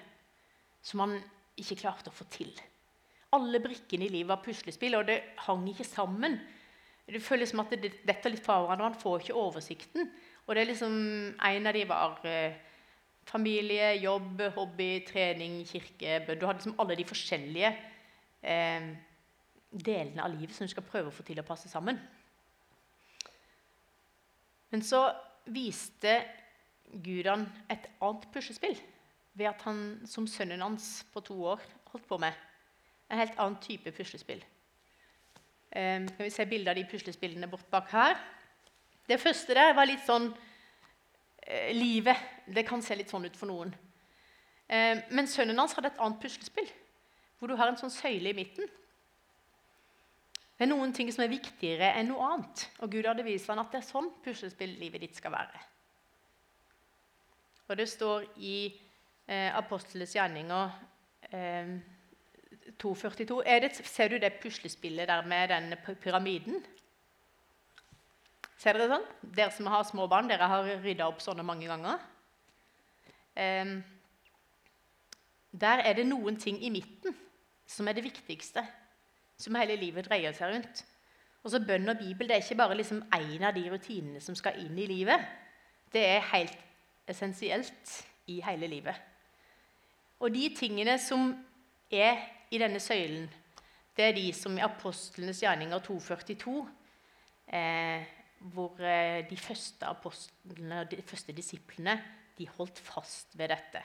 som 0.81 1.01
han 1.05 1.18
ikke 1.61 1.77
klarte 1.83 2.09
å 2.09 2.16
få 2.16 2.25
til. 2.33 2.55
Alle 3.37 3.61
brikkene 3.62 4.07
i 4.07 4.14
livet 4.14 4.31
var 4.33 4.42
puslespill, 4.42 4.96
og 4.99 5.07
det 5.07 5.20
hang 5.44 5.68
ikke 5.70 5.87
sammen. 5.87 6.38
Det 7.07 7.20
føles 7.23 7.53
som 7.53 7.61
at 7.62 7.75
det 7.75 7.92
detter 8.07 8.33
litt 8.33 8.42
fra 8.42 8.62
hverandre, 8.62 8.87
og 8.87 8.92
han 8.94 9.03
får 9.03 9.23
ikke 9.23 9.38
oversikten. 9.38 10.11
Og 10.46 10.55
det 10.55 10.62
er 10.62 10.70
liksom, 10.70 10.96
En 11.37 11.66
av 11.66 11.75
de 11.75 11.85
var 11.87 12.27
eh, 12.27 12.57
familie, 13.28 13.92
jobb, 14.02 14.42
hobby, 14.56 15.04
trening, 15.06 15.61
kirke, 15.68 16.20
bønn. 16.26 16.40
Du 16.40 16.46
har 16.48 16.56
liksom 16.56 16.78
alle 16.80 16.96
de 16.98 17.06
forskjellige 17.06 17.70
eh, 18.42 18.88
delene 19.70 20.24
av 20.24 20.33
livet 20.35 20.56
som 20.56 20.66
du 20.66 20.72
skal 20.72 20.87
prøve 20.87 21.12
å 21.12 21.14
få 21.14 21.26
til 21.26 21.40
å 21.42 21.46
passe 21.46 21.70
sammen. 21.70 22.00
Men 24.70 24.83
så 24.87 25.04
viste 25.50 26.20
Gud 26.90 27.26
han 27.30 27.46
et 27.70 27.87
annet 28.02 28.26
puslespill 28.35 28.78
ved 29.38 29.46
at 29.50 29.62
han 29.66 30.00
som 30.11 30.26
sønnen 30.28 30.62
hans 30.62 31.04
på 31.12 31.22
to 31.26 31.37
år 31.52 31.62
holdt 31.92 32.06
på 32.09 32.18
med. 32.22 32.35
En 33.11 33.18
helt 33.18 33.38
annen 33.38 33.59
type 33.62 33.92
puslespill. 33.94 34.42
Eh, 35.70 36.06
skal 36.11 36.26
vi 36.26 36.35
se 36.35 36.46
bilde 36.50 36.70
av 36.70 36.78
de 36.78 36.87
puslespillene 36.90 37.50
bort 37.50 37.66
bak 37.70 37.90
her? 37.94 38.18
Det 39.06 39.18
første 39.20 39.54
der 39.54 39.74
var 39.74 39.88
litt 39.90 40.02
sånn 40.06 40.28
eh, 41.46 41.70
Livet. 41.74 42.18
Det 42.50 42.66
kan 42.66 42.82
se 42.82 42.96
litt 42.98 43.12
sånn 43.12 43.26
ut 43.28 43.38
for 43.38 43.50
noen. 43.50 43.72
Eh, 44.70 45.00
men 45.14 45.28
sønnen 45.30 45.58
hans 45.58 45.74
hadde 45.76 45.92
et 45.92 46.02
annet 46.02 46.20
puslespill, 46.22 46.68
hvor 47.38 47.50
du 47.50 47.56
har 47.58 47.70
en 47.70 47.78
sånn 47.80 47.92
søyle 47.94 48.30
i 48.30 48.36
midten. 48.36 48.68
Det 50.60 50.66
er 50.66 50.74
noen 50.74 50.92
ting 50.92 51.08
som 51.08 51.24
er 51.24 51.32
viktigere 51.32 51.94
enn 51.96 52.10
noe 52.12 52.26
annet. 52.34 52.66
Og 52.84 52.92
Gud 52.92 53.06
hadde 53.08 53.24
vist 53.24 53.48
ham 53.48 53.62
at 53.62 53.70
det 53.72 53.80
er 53.80 53.86
sånn 53.86 54.10
puslespill 54.24 54.74
livet 54.76 55.06
ditt 55.06 55.16
skal 55.16 55.32
være. 55.32 55.62
Og 57.70 57.78
det 57.78 57.86
står 57.88 58.26
i 58.44 58.56
eh, 59.30 59.48
Apostlenes 59.56 60.12
gjerninger 60.18 60.74
eh, 61.30 61.72
242 62.76 63.40
det, 63.62 63.72
Ser 63.86 64.12
du 64.12 64.18
det 64.20 64.34
puslespillet 64.42 65.08
der 65.08 65.26
med 65.26 65.48
den 65.54 65.74
pyramiden? 66.02 66.60
Ser 68.60 68.76
dere 68.76 68.90
sånn? 68.90 69.06
Dere 69.22 69.54
som 69.56 69.70
har 69.72 69.86
små 69.88 70.04
barn, 70.10 70.28
dere 70.28 70.48
har 70.50 70.68
rydda 70.84 71.08
opp 71.08 71.22
sånne 71.24 71.46
mange 71.46 71.70
ganger. 71.70 72.02
Der 75.51 75.83
er 75.85 75.93
det 75.97 76.07
noen 76.07 76.37
ting 76.40 76.64
i 76.64 76.71
midten 76.71 77.16
som 77.71 77.88
er 77.88 77.93
det 77.95 78.05
viktigste, 78.05 78.64
som 79.38 79.55
hele 79.55 79.77
livet 79.79 80.09
dreier 80.09 80.33
seg 80.37 80.55
rundt. 80.55 80.85
Og 81.43 81.53
så 81.53 81.61
Bønn 81.64 81.88
og 81.88 81.99
Bibel 82.01 82.29
det 82.29 82.37
er 82.37 82.43
ikke 82.43 82.59
bare 82.61 82.77
liksom 82.77 83.03
en 83.16 83.45
av 83.47 83.55
de 83.57 83.64
rutinene 83.73 84.21
som 84.21 84.35
skal 84.37 84.59
inn 84.61 84.79
i 84.79 84.88
livet. 84.90 85.23
Det 85.93 86.03
er 86.05 86.27
helt 86.35 86.59
essensielt 87.09 87.95
i 88.31 88.40
hele 88.45 88.69
livet. 88.71 88.95
Og 90.21 90.35
de 90.35 90.51
tingene 90.57 90.99
som 91.01 91.33
er 91.90 92.21
i 92.51 92.59
denne 92.61 92.81
søylen, 92.81 93.31
det 93.97 94.05
er 94.05 94.16
de 94.16 94.33
som 94.37 94.57
i 94.59 94.64
Apostlenes 94.64 95.40
gjerninger 95.43 95.79
242 95.79 96.69
eh, 97.53 98.05
Hvor 98.40 98.81
eh, 98.81 99.29
de 99.31 99.37
første 99.37 99.87
apostlene 99.87 100.81
og 100.81 100.90
de 100.90 101.03
første 101.03 101.33
disiplene 101.33 101.99
de 102.40 102.48
holdt 102.57 102.81
fast 102.81 103.37
ved 103.38 103.53
dette. 103.53 103.83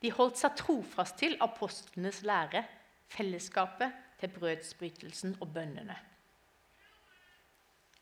De 0.00 0.10
holdt 0.12 0.40
seg 0.40 0.56
trofast 0.56 1.18
til 1.20 1.36
apostlenes 1.44 2.22
lære, 2.24 2.64
fellesskapet, 3.12 3.92
til 4.20 4.32
brødsbrytelsen 4.32 5.36
og 5.40 5.52
bønnene. 5.52 5.96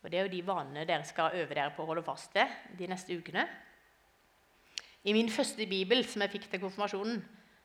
Og 0.02 0.10
Det 0.10 0.18
er 0.18 0.26
jo 0.26 0.32
de 0.32 0.46
vanene 0.46 0.86
dere 0.86 1.04
skal 1.06 1.34
øve 1.38 1.54
dere 1.54 1.72
på 1.76 1.82
å 1.82 1.88
holde 1.92 2.02
fast 2.06 2.34
ved 2.34 2.50
de 2.78 2.88
neste 2.90 3.14
ukene. 3.14 3.46
I 5.04 5.14
min 5.14 5.30
første 5.30 5.66
bibel, 5.66 6.04
som 6.06 6.22
jeg 6.22 6.30
fikk 6.30 6.48
til 6.50 6.62
konfirmasjonen, 6.62 7.22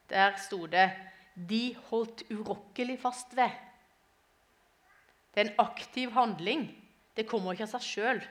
der 0.10 0.38
sto 0.42 0.66
det 0.66 0.92
'De 1.36 1.76
holdt 1.90 2.24
urokkelig 2.32 3.00
fast 3.00 3.36
ved'. 3.38 3.58
Det 5.34 5.46
er 5.46 5.50
en 5.50 5.60
aktiv 5.60 6.12
handling. 6.12 6.84
Det 7.18 7.28
kommer 7.28 7.52
ikke 7.52 7.64
av 7.64 7.68
seg 7.68 7.82
sjøl. 7.82 8.22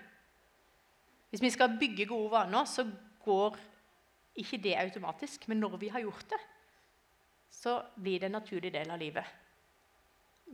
Hvis 1.30 1.42
vi 1.42 1.50
skal 1.50 1.78
bygge 1.78 2.06
gode 2.06 2.30
vaner, 2.30 2.64
så 2.64 2.90
går 3.24 3.58
ikke 4.36 4.60
det 4.62 4.76
automatisk, 4.78 5.48
men 5.48 5.60
når 5.60 5.76
vi 5.80 5.88
har 5.92 6.04
gjort 6.04 6.28
det, 6.30 6.40
så 7.50 7.78
blir 7.96 8.20
det 8.20 8.28
en 8.28 8.36
naturlig 8.38 8.72
del 8.72 8.90
av 8.92 9.00
livet. 9.00 9.24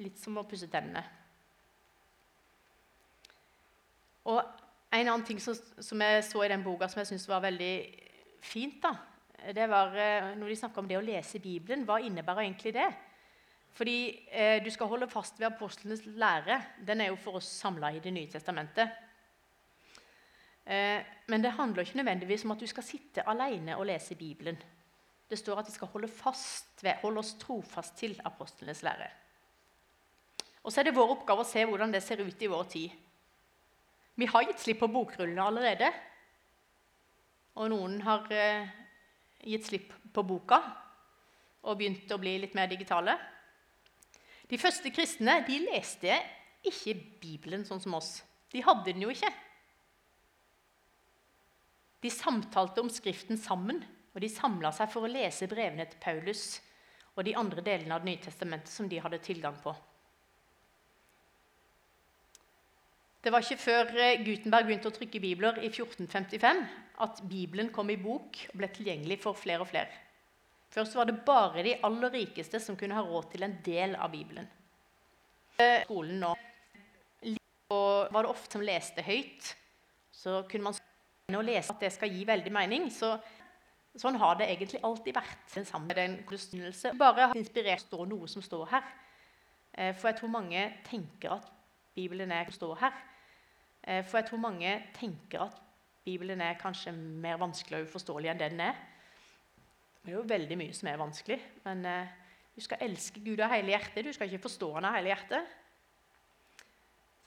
Litt 0.01 0.19
som 0.21 0.39
å 0.39 0.47
pusse 0.49 0.71
tennene. 0.73 1.03
Og 4.31 4.43
En 4.93 5.09
annen 5.09 5.23
ting 5.25 5.39
som, 5.41 5.57
som 5.57 6.03
jeg 6.05 6.25
så 6.27 6.43
i 6.45 6.51
den 6.53 6.61
boka 6.61 6.85
som 6.85 6.99
jeg 7.01 7.09
syntes 7.09 7.25
var 7.31 7.41
veldig 7.41 7.77
fint, 8.45 8.75
da, 8.83 8.91
det 9.57 9.65
var 9.73 9.95
eh, 9.97 10.35
når 10.37 10.53
de 10.53 10.57
snakka 10.61 10.83
om 10.83 10.91
det 10.91 10.99
å 10.99 11.05
lese 11.05 11.41
Bibelen. 11.41 11.87
Hva 11.89 11.97
innebærer 12.05 12.45
egentlig 12.45 12.75
det? 12.77 12.91
Fordi 13.73 13.97
eh, 14.29 14.59
Du 14.63 14.69
skal 14.71 14.91
holde 14.91 15.09
fast 15.09 15.41
ved 15.41 15.49
apostlenes 15.49 16.05
lære. 16.05 16.61
Den 16.87 17.01
er 17.01 17.09
jo 17.09 17.17
for 17.17 17.41
oss 17.41 17.49
samla 17.49 17.95
i 17.97 18.03
Det 18.05 18.13
nye 18.13 18.29
testamentet. 18.31 18.93
Eh, 20.67 21.01
men 21.33 21.41
det 21.41 21.55
handler 21.57 21.87
ikke 21.87 21.97
nødvendigvis 21.97 22.45
om 22.45 22.53
at 22.53 22.61
du 22.61 22.69
skal 22.69 22.85
sitte 22.85 23.23
alene 23.29 23.77
og 23.81 23.87
lese 23.89 24.15
Bibelen. 24.21 24.59
Det 25.31 25.39
står 25.41 25.63
at 25.63 25.69
vi 25.71 25.73
skal 25.73 25.89
holde, 25.89 26.09
ved, 26.83 26.99
holde 27.01 27.21
oss 27.23 27.31
trofast 27.41 27.95
til 27.97 28.19
apostlenes 28.25 28.83
lære. 28.85 29.07
Og 30.63 30.73
så 30.73 30.81
er 30.81 30.91
det 30.91 30.97
vår 30.97 31.15
oppgave 31.15 31.41
å 31.41 31.49
se 31.49 31.65
hvordan 31.65 31.95
det 31.95 32.03
ser 32.05 32.21
ut 32.21 32.43
i 32.45 32.51
vår 32.53 32.67
tid. 32.75 32.91
Vi 34.21 34.29
har 34.29 34.45
gitt 34.45 34.61
slipp 34.61 34.83
på 34.83 34.91
bokrullene 34.93 35.47
allerede. 35.47 35.89
Og 37.57 37.71
noen 37.73 37.97
har 38.05 38.29
eh, 38.37 38.69
gitt 39.41 39.71
slipp 39.71 39.95
på 40.13 40.25
boka 40.29 40.59
og 41.63 41.79
begynt 41.81 42.13
å 42.13 42.21
bli 42.21 42.35
litt 42.43 42.59
mer 42.59 42.69
digitale. 42.69 43.17
De 44.53 44.61
første 44.61 44.93
kristne 44.93 45.39
de 45.49 45.63
leste 45.65 46.21
ikke 46.69 46.99
Bibelen 47.25 47.65
sånn 47.65 47.81
som 47.81 47.97
oss. 47.97 48.19
De 48.53 48.61
hadde 48.61 48.93
den 48.93 49.07
jo 49.07 49.17
ikke. 49.17 49.33
De 52.03 52.11
samtalte 52.11 52.83
om 52.83 52.91
Skriften 52.91 53.39
sammen, 53.39 53.83
og 54.13 54.21
de 54.21 54.29
samla 54.29 54.73
seg 54.75 54.91
for 54.93 55.07
å 55.07 55.11
lese 55.11 55.49
brevene 55.49 55.87
til 55.89 56.01
Paulus 56.03 56.61
og 57.15 57.25
de 57.27 57.37
andre 57.39 57.63
delene 57.65 57.95
av 57.95 58.03
Det 58.03 58.11
nye 58.11 58.23
testamentet 58.25 58.73
som 58.73 58.89
de 58.89 59.01
hadde 59.01 59.21
tilgang 59.23 59.57
på. 59.63 59.75
Det 63.23 63.31
var 63.31 63.45
ikke 63.45 63.61
før 63.63 63.93
eh, 64.03 64.23
Gutenberg 64.25 64.67
begynte 64.67 64.91
å 64.91 64.95
trykke 64.97 65.21
bibler 65.23 65.61
i 65.63 65.69
1455 65.71 66.63
at 67.07 67.21
Bibelen 67.31 67.71
kom 67.75 67.91
i 67.93 68.01
bok 68.01 68.41
og 68.51 68.57
ble 68.59 68.69
tilgjengelig 68.75 69.21
for 69.23 69.39
flere 69.39 69.63
og 69.63 69.71
flere. 69.71 69.93
Først 70.73 70.97
var 70.97 71.07
det 71.07 71.21
bare 71.27 71.63
de 71.63 71.77
aller 71.87 72.11
rikeste 72.17 72.59
som 72.65 72.79
kunne 72.81 72.97
ha 72.97 73.05
råd 73.07 73.31
til 73.35 73.47
en 73.47 73.59
del 73.63 73.95
av 73.95 74.11
Bibelen. 74.11 74.49
Skolen 75.85 76.23
nå 76.25 76.33
var 77.73 78.25
det 78.25 78.33
ofte 78.33 78.57
som 78.57 78.65
leste 78.65 79.05
høyt. 79.05 79.53
Så 80.13 80.43
kunne 80.51 80.71
man 80.71 80.77
å 81.39 81.45
lese 81.47 81.73
at 81.73 81.81
det 81.81 81.93
skal 81.95 82.13
gi 82.13 82.25
veldig 82.29 82.53
mening. 82.55 82.91
Så, 82.93 83.15
sånn 83.99 84.19
har 84.21 84.37
det 84.41 84.51
egentlig 84.53 84.83
alltid 84.85 85.17
vært. 85.17 85.47
Den 85.55 85.69
samme 85.69 85.97
den 85.97 86.21
Bare 86.99 87.31
har 87.31 87.39
inspirert 87.39 87.85
stå 87.87 88.05
noe 88.09 88.29
som 88.31 88.45
står 88.45 88.67
her. 88.75 88.93
Eh, 89.73 89.95
for 89.97 90.11
jeg 90.11 90.21
tror 90.21 90.33
mange 90.33 90.69
tenker 90.89 91.39
at 91.39 91.51
Bibelen 91.95 92.33
er 92.33 92.51
står 92.51 92.79
her. 92.81 92.97
Eh, 93.83 94.05
for 94.05 94.19
jeg 94.21 94.29
tror 94.29 94.39
mange 94.39 94.73
tenker 94.99 95.47
at 95.49 95.61
Bibelen 96.05 96.41
er 96.41 96.59
kanskje 96.59 96.93
mer 96.93 97.39
vanskelig 97.39 97.81
og 97.81 97.89
uforståelig 97.91 98.33
enn 98.33 98.41
den 98.41 98.61
er. 98.61 98.81
Det 100.03 100.11
er 100.11 100.19
jo 100.19 100.27
veldig 100.27 100.59
mye 100.59 100.75
som 100.75 100.89
er 100.91 100.99
vanskelig, 100.99 101.39
men 101.65 101.85
eh, 101.87 102.15
du 102.57 102.61
skal 102.61 102.83
elske 102.85 103.23
Gud 103.23 103.41
av 103.41 103.53
hele 103.55 103.71
hjertet. 103.73 104.05
Du 104.05 104.13
skal 104.13 104.29
ikke 104.29 104.49
forstå 104.49 104.73
Han 104.75 104.89
av 104.89 104.97
hele 104.99 105.13
hjertet. 105.13 105.53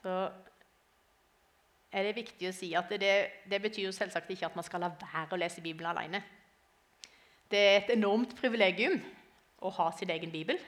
Så 0.03 0.15
er 1.95 2.03
det 2.03 2.15
viktig 2.17 2.49
å 2.49 2.55
si 2.55 2.73
at 2.75 2.91
det, 2.99 3.13
det 3.47 3.59
betyr 3.63 3.87
jo 3.87 3.95
selvsagt 3.95 4.31
ikke 4.33 4.49
at 4.49 4.55
man 4.57 4.65
skal 4.67 4.83
la 4.83 4.91
være 4.91 5.35
å 5.35 5.39
lese 5.39 5.63
Bibelen 5.63 5.93
alene. 5.93 6.21
Det 7.51 7.61
er 7.61 7.75
et 7.79 7.93
enormt 7.95 8.35
privilegium 8.35 8.97
å 9.63 9.71
ha 9.77 9.89
sin 9.95 10.11
egen 10.11 10.33
bibel. 10.33 10.59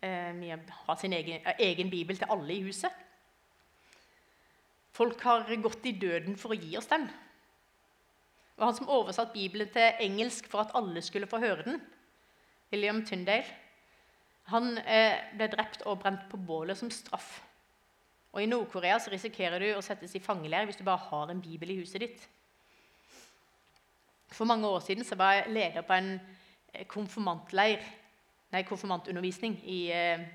Vi 0.00 0.50
har 0.50 0.98
sin 1.00 1.14
egen, 1.16 1.46
egen 1.58 1.90
bibel 1.92 2.18
til 2.18 2.32
alle 2.32 2.54
i 2.54 2.64
huset. 2.64 2.90
Folk 4.96 5.20
har 5.28 5.46
gått 5.62 5.86
i 5.86 5.94
døden 6.00 6.38
for 6.40 6.54
å 6.54 6.58
gi 6.58 6.76
oss 6.78 6.88
den. 6.90 7.06
Og 8.56 8.64
han 8.64 8.76
som 8.78 8.90
oversatte 8.92 9.36
Bibelen 9.36 9.68
til 9.72 10.00
engelsk 10.00 10.48
for 10.48 10.64
at 10.64 10.74
alle 10.78 11.02
skulle 11.04 11.28
få 11.28 11.40
høre 11.42 11.66
den, 11.66 11.82
William 12.72 13.02
Tyndale, 13.06 13.46
han 14.50 14.78
eh, 14.78 15.18
ble 15.36 15.50
drept 15.52 15.84
og 15.90 16.00
brent 16.00 16.24
på 16.30 16.38
bålet 16.38 16.78
som 16.78 16.90
straff 16.90 17.40
og 18.36 18.42
I 18.42 18.48
Nord-Korea 18.50 18.98
så 19.00 19.08
risikerer 19.08 19.62
du 19.62 19.70
å 19.72 19.84
settes 19.84 20.12
i 20.12 20.20
fangeleir 20.20 20.66
hvis 20.68 20.76
du 20.76 20.84
bare 20.84 21.08
har 21.08 21.30
en 21.32 21.38
bibel 21.40 21.70
i 21.72 21.78
huset 21.78 22.02
ditt. 22.02 22.24
For 24.28 24.44
mange 24.44 24.68
år 24.68 24.82
siden 24.84 25.06
så 25.08 25.16
var 25.16 25.38
jeg 25.38 25.54
leder 25.56 25.86
på 25.86 25.96
en 25.96 26.10
eh, 26.18 26.84
konfirmantleir, 26.90 27.80
nei, 28.52 28.60
konfirmantundervisning 28.68 29.56
i 29.72 29.78
eh, 29.88 30.26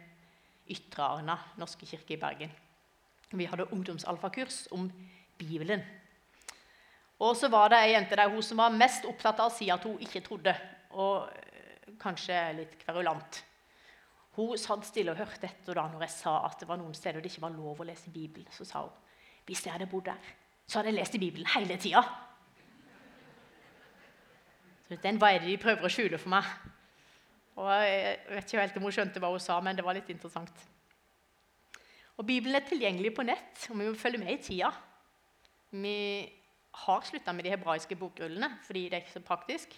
Ytre 0.73 1.05
Arna 1.05 1.35
norske 1.61 1.85
kirke 1.85 2.15
i 2.15 2.19
Bergen. 2.23 2.57
Vi 3.37 3.45
hadde 3.45 3.69
ungdomsalfakurs 3.69 4.63
om 4.73 4.89
Bibelen. 5.37 5.85
Og 7.21 7.37
så 7.37 7.51
var 7.53 7.69
det 7.69 7.83
ei 7.83 7.93
jente 7.93 8.17
der 8.17 8.33
hun 8.33 8.41
som 8.41 8.63
var 8.63 8.73
mest 8.73 9.05
opptatt 9.05 9.45
av 9.45 9.51
å 9.51 9.53
si 9.53 9.69
at 9.69 9.85
hun 9.85 10.01
ikke 10.01 10.25
trodde. 10.25 10.57
Og 10.97 11.29
eh, 11.29 11.93
kanskje 12.01 12.41
litt 12.63 12.77
kverulant. 12.81 13.43
Hun 14.37 14.57
satt 14.59 14.85
stille 14.87 15.11
og 15.11 15.19
hørte 15.19 15.49
etter 15.49 15.75
da 15.75 15.87
når 15.91 16.05
jeg 16.05 16.13
sa 16.15 16.37
at 16.47 16.61
det 16.61 16.67
var 16.69 16.79
noen 16.79 16.95
steder 16.95 17.19
det 17.19 17.31
ikke 17.33 17.43
var 17.43 17.55
lov 17.55 17.81
å 17.83 17.87
lese 17.87 18.13
Bibelen. 18.13 18.47
Så 18.55 18.67
sa 18.67 18.85
hun 18.85 18.99
hvis 19.49 19.65
jeg 19.65 19.73
hadde 19.73 19.89
bodd 19.89 20.05
der, 20.05 20.27
så 20.69 20.79
hadde 20.79 20.91
jeg 20.91 20.99
lest 20.99 21.15
i 21.17 21.19
Bibelen 21.19 21.49
hele 21.55 21.75
tida. 21.81 22.03
Den 24.91 25.17
er 25.23 25.39
det 25.39 25.47
de 25.47 25.57
prøver 25.59 25.87
å 25.87 25.91
skjule 25.91 26.19
for 26.21 26.31
meg. 26.31 26.47
Og 27.59 27.67
Jeg 27.71 28.19
vet 28.29 28.45
ikke 28.45 28.61
helt 28.61 28.77
om 28.77 28.85
hun 28.87 28.95
skjønte 28.95 29.23
hva 29.23 29.31
hun 29.33 29.43
sa, 29.43 29.57
men 29.63 29.75
det 29.75 29.83
var 29.83 29.97
litt 29.97 30.09
interessant. 30.13 30.63
Og 32.19 32.27
Bibelen 32.27 32.55
er 32.55 32.67
tilgjengelig 32.67 33.13
på 33.17 33.25
nett, 33.25 33.65
og 33.69 33.79
vi 33.79 33.87
må 33.87 33.97
følge 33.97 34.21
med 34.21 34.33
i 34.35 34.41
tida. 34.43 34.71
Vi 35.71 35.97
har 36.85 37.07
slutta 37.07 37.33
med 37.33 37.47
de 37.47 37.53
hebraiske 37.53 37.95
bokrullene 37.99 38.53
fordi 38.65 38.85
det 38.87 38.97
er 38.97 39.03
ikke 39.03 39.17
så 39.17 39.23
praktisk. 39.25 39.73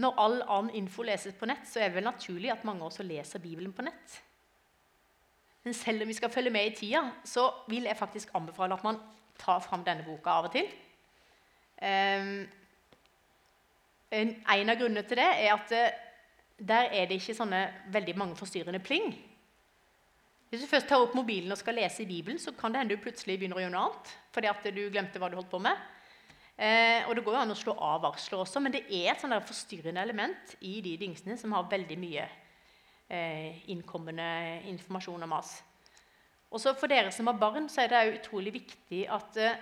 Når 0.00 0.18
all 0.22 0.40
annen 0.42 0.74
info 0.80 1.04
leses 1.04 1.36
på 1.36 1.48
nett, 1.50 1.66
så 1.68 1.80
er 1.80 1.90
det 1.90 1.98
vel 1.98 2.06
naturlig 2.06 2.52
at 2.52 2.64
mange 2.64 2.86
også 2.86 3.04
leser 3.04 3.42
Bibelen 3.42 3.72
på 3.76 3.84
nett. 3.84 4.20
Men 5.64 5.76
selv 5.76 6.02
om 6.02 6.08
vi 6.08 6.16
skal 6.16 6.32
følge 6.32 6.52
med 6.54 6.70
i 6.70 6.76
tida, 6.76 7.02
så 7.24 7.50
vil 7.68 7.88
jeg 7.88 7.98
faktisk 7.98 8.30
anbefale 8.34 8.78
at 8.78 8.84
man 8.86 9.00
tar 9.40 9.60
fram 9.60 9.84
denne 9.84 10.06
boka 10.06 10.32
av 10.38 10.48
og 10.48 10.54
til. 10.54 10.68
Um, 11.80 12.46
en 14.12 14.72
av 14.72 14.78
grunnene 14.80 15.04
til 15.06 15.20
det 15.20 15.26
er 15.26 15.52
at 15.54 15.72
eh, 15.76 15.98
der 16.60 16.90
er 16.92 17.06
det 17.08 17.20
ikke 17.20 17.36
sånne 17.36 17.60
veldig 17.92 18.16
mange 18.18 18.36
forstyrrende 18.36 18.80
pling. 18.84 19.12
Hvis 20.50 20.64
du 20.64 20.66
først 20.66 20.88
tar 20.90 21.00
opp 21.00 21.14
mobilen 21.14 21.52
og 21.54 21.60
skal 21.60 21.78
lese 21.78 22.02
i 22.02 22.08
Bibelen, 22.08 22.40
så 22.42 22.52
kan 22.52 22.72
det 22.72 22.82
hende 22.82 22.96
du 22.96 23.02
plutselig 23.04 23.38
begynner 23.38 23.60
å 23.60 23.62
gjøre 23.62 23.72
noe 23.76 23.84
annet. 23.86 24.12
fordi 24.34 24.50
at 24.50 24.66
du 24.74 24.82
glemte 24.90 25.18
hva 25.22 25.30
du 25.30 25.36
holdt 25.38 25.50
på 25.50 25.60
med. 25.62 25.78
Eh, 26.60 27.08
og 27.08 27.16
Det 27.16 27.24
går 27.24 27.34
jo 27.38 27.40
an 27.40 27.54
å 27.54 27.56
slå 27.56 27.72
av 27.80 28.02
varsler 28.04 28.42
også, 28.42 28.60
men 28.60 28.74
det 28.74 28.82
er 28.84 29.14
et 29.14 29.22
sånn 29.22 29.32
forstyrrende 29.32 30.02
element 30.04 30.54
i 30.60 30.80
de 30.84 30.92
dingsene 31.00 31.38
som 31.40 31.54
har 31.56 31.70
veldig 31.70 31.96
mye 31.96 32.26
eh, 33.08 33.62
innkommende 33.72 34.26
informasjon 34.68 35.24
og 35.24 35.30
mas. 35.32 35.54
Også 36.50 36.74
For 36.76 36.90
dere 36.90 37.12
som 37.14 37.30
har 37.30 37.38
barn, 37.40 37.68
så 37.70 37.84
er 37.84 37.94
det 37.94 38.18
utrolig 38.18 38.52
viktig 38.58 39.06
at, 39.08 39.40
eh, 39.40 39.56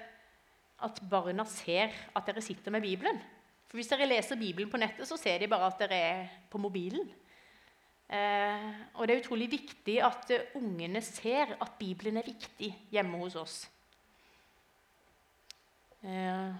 at 0.82 0.98
barna 1.10 1.46
ser 1.46 1.94
at 2.16 2.26
dere 2.26 2.42
sitter 2.42 2.74
med 2.74 2.82
Bibelen. 2.82 3.22
For 3.68 3.78
Hvis 3.78 3.90
dere 3.92 4.08
leser 4.08 4.40
Bibelen 4.40 4.70
på 4.72 4.80
nettet, 4.80 5.06
så 5.06 5.18
ser 5.20 5.38
de 5.38 5.50
bare 5.50 5.68
at 5.68 5.78
dere 5.78 5.94
er 5.94 6.28
på 6.50 6.58
mobilen. 6.58 7.06
Eh, 8.08 8.68
og 8.96 9.06
det 9.06 9.14
er 9.14 9.20
utrolig 9.20 9.50
viktig 9.52 9.98
at 10.00 10.30
uh, 10.32 10.54
ungene 10.56 11.02
ser 11.04 11.52
at 11.60 11.74
Bibelen 11.78 12.16
er 12.16 12.24
viktig 12.24 12.70
hjemme 12.90 13.20
hos 13.20 13.36
oss. 13.36 13.56
Eh, 16.00 16.54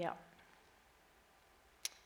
ja. 0.00 0.16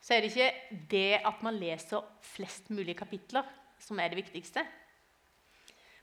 Så 0.05 0.15
er 0.15 0.21
det 0.21 0.35
ikke 0.35 0.81
det 0.91 1.21
at 1.25 1.45
man 1.45 1.57
leser 1.57 2.05
flest 2.35 2.69
mulig 2.75 2.97
kapitler, 2.99 3.47
som 3.81 3.99
er 4.01 4.13
det 4.13 4.21
viktigste. 4.21 4.65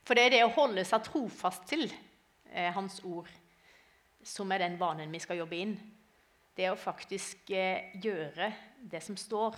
For 0.02 0.18
det 0.18 0.26
er 0.26 0.34
det 0.34 0.46
å 0.48 0.56
holde 0.56 0.84
seg 0.88 1.04
trofast 1.06 1.68
til 1.70 1.86
eh, 1.86 2.72
Hans 2.74 2.98
ord 3.06 3.30
som 4.26 4.52
er 4.54 4.64
den 4.64 4.78
vanen 4.80 5.14
vi 5.14 5.22
skal 5.22 5.40
jobbe 5.42 5.58
inn. 5.58 5.76
Det 6.58 6.70
å 6.72 6.80
faktisk 6.80 7.52
eh, 7.54 7.94
gjøre 8.02 8.52
det 8.92 9.02
som 9.06 9.18
står. 9.18 9.58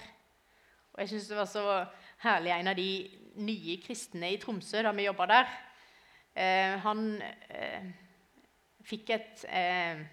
Og 0.93 1.01
jeg 1.01 1.13
synes 1.13 1.29
det 1.29 1.39
var 1.39 1.49
så 1.49 1.65
herlig 2.23 2.51
En 2.53 2.69
av 2.71 2.77
de 2.77 2.89
nye 3.43 3.77
kristne 3.81 4.29
i 4.29 4.39
Tromsø 4.41 4.83
da 4.85 4.91
vi 4.93 5.07
jobba 5.07 5.25
der, 5.31 5.53
eh, 6.35 6.75
han 6.83 7.21
eh, 7.49 7.87
fikk 8.85 9.09
et 9.15 9.45
eh, 9.49 10.03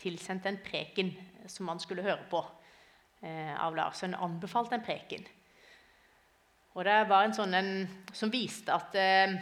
tilsendt 0.00 0.46
en 0.46 0.60
preken 0.64 1.12
som 1.50 1.68
han 1.70 1.80
skulle 1.82 2.04
høre 2.04 2.26
på 2.30 2.40
eh, 3.22 3.54
av 3.60 3.76
Lars. 3.76 4.02
Han 4.04 4.14
anbefalte 4.14 4.78
en 4.78 4.84
preken. 4.84 5.26
Og 6.74 6.84
det 6.86 6.96
var 7.10 7.24
en 7.24 7.36
sånn 7.36 7.54
en, 7.54 7.72
som 8.12 8.32
viste 8.32 8.74
at 8.74 8.96
eh, 8.98 9.36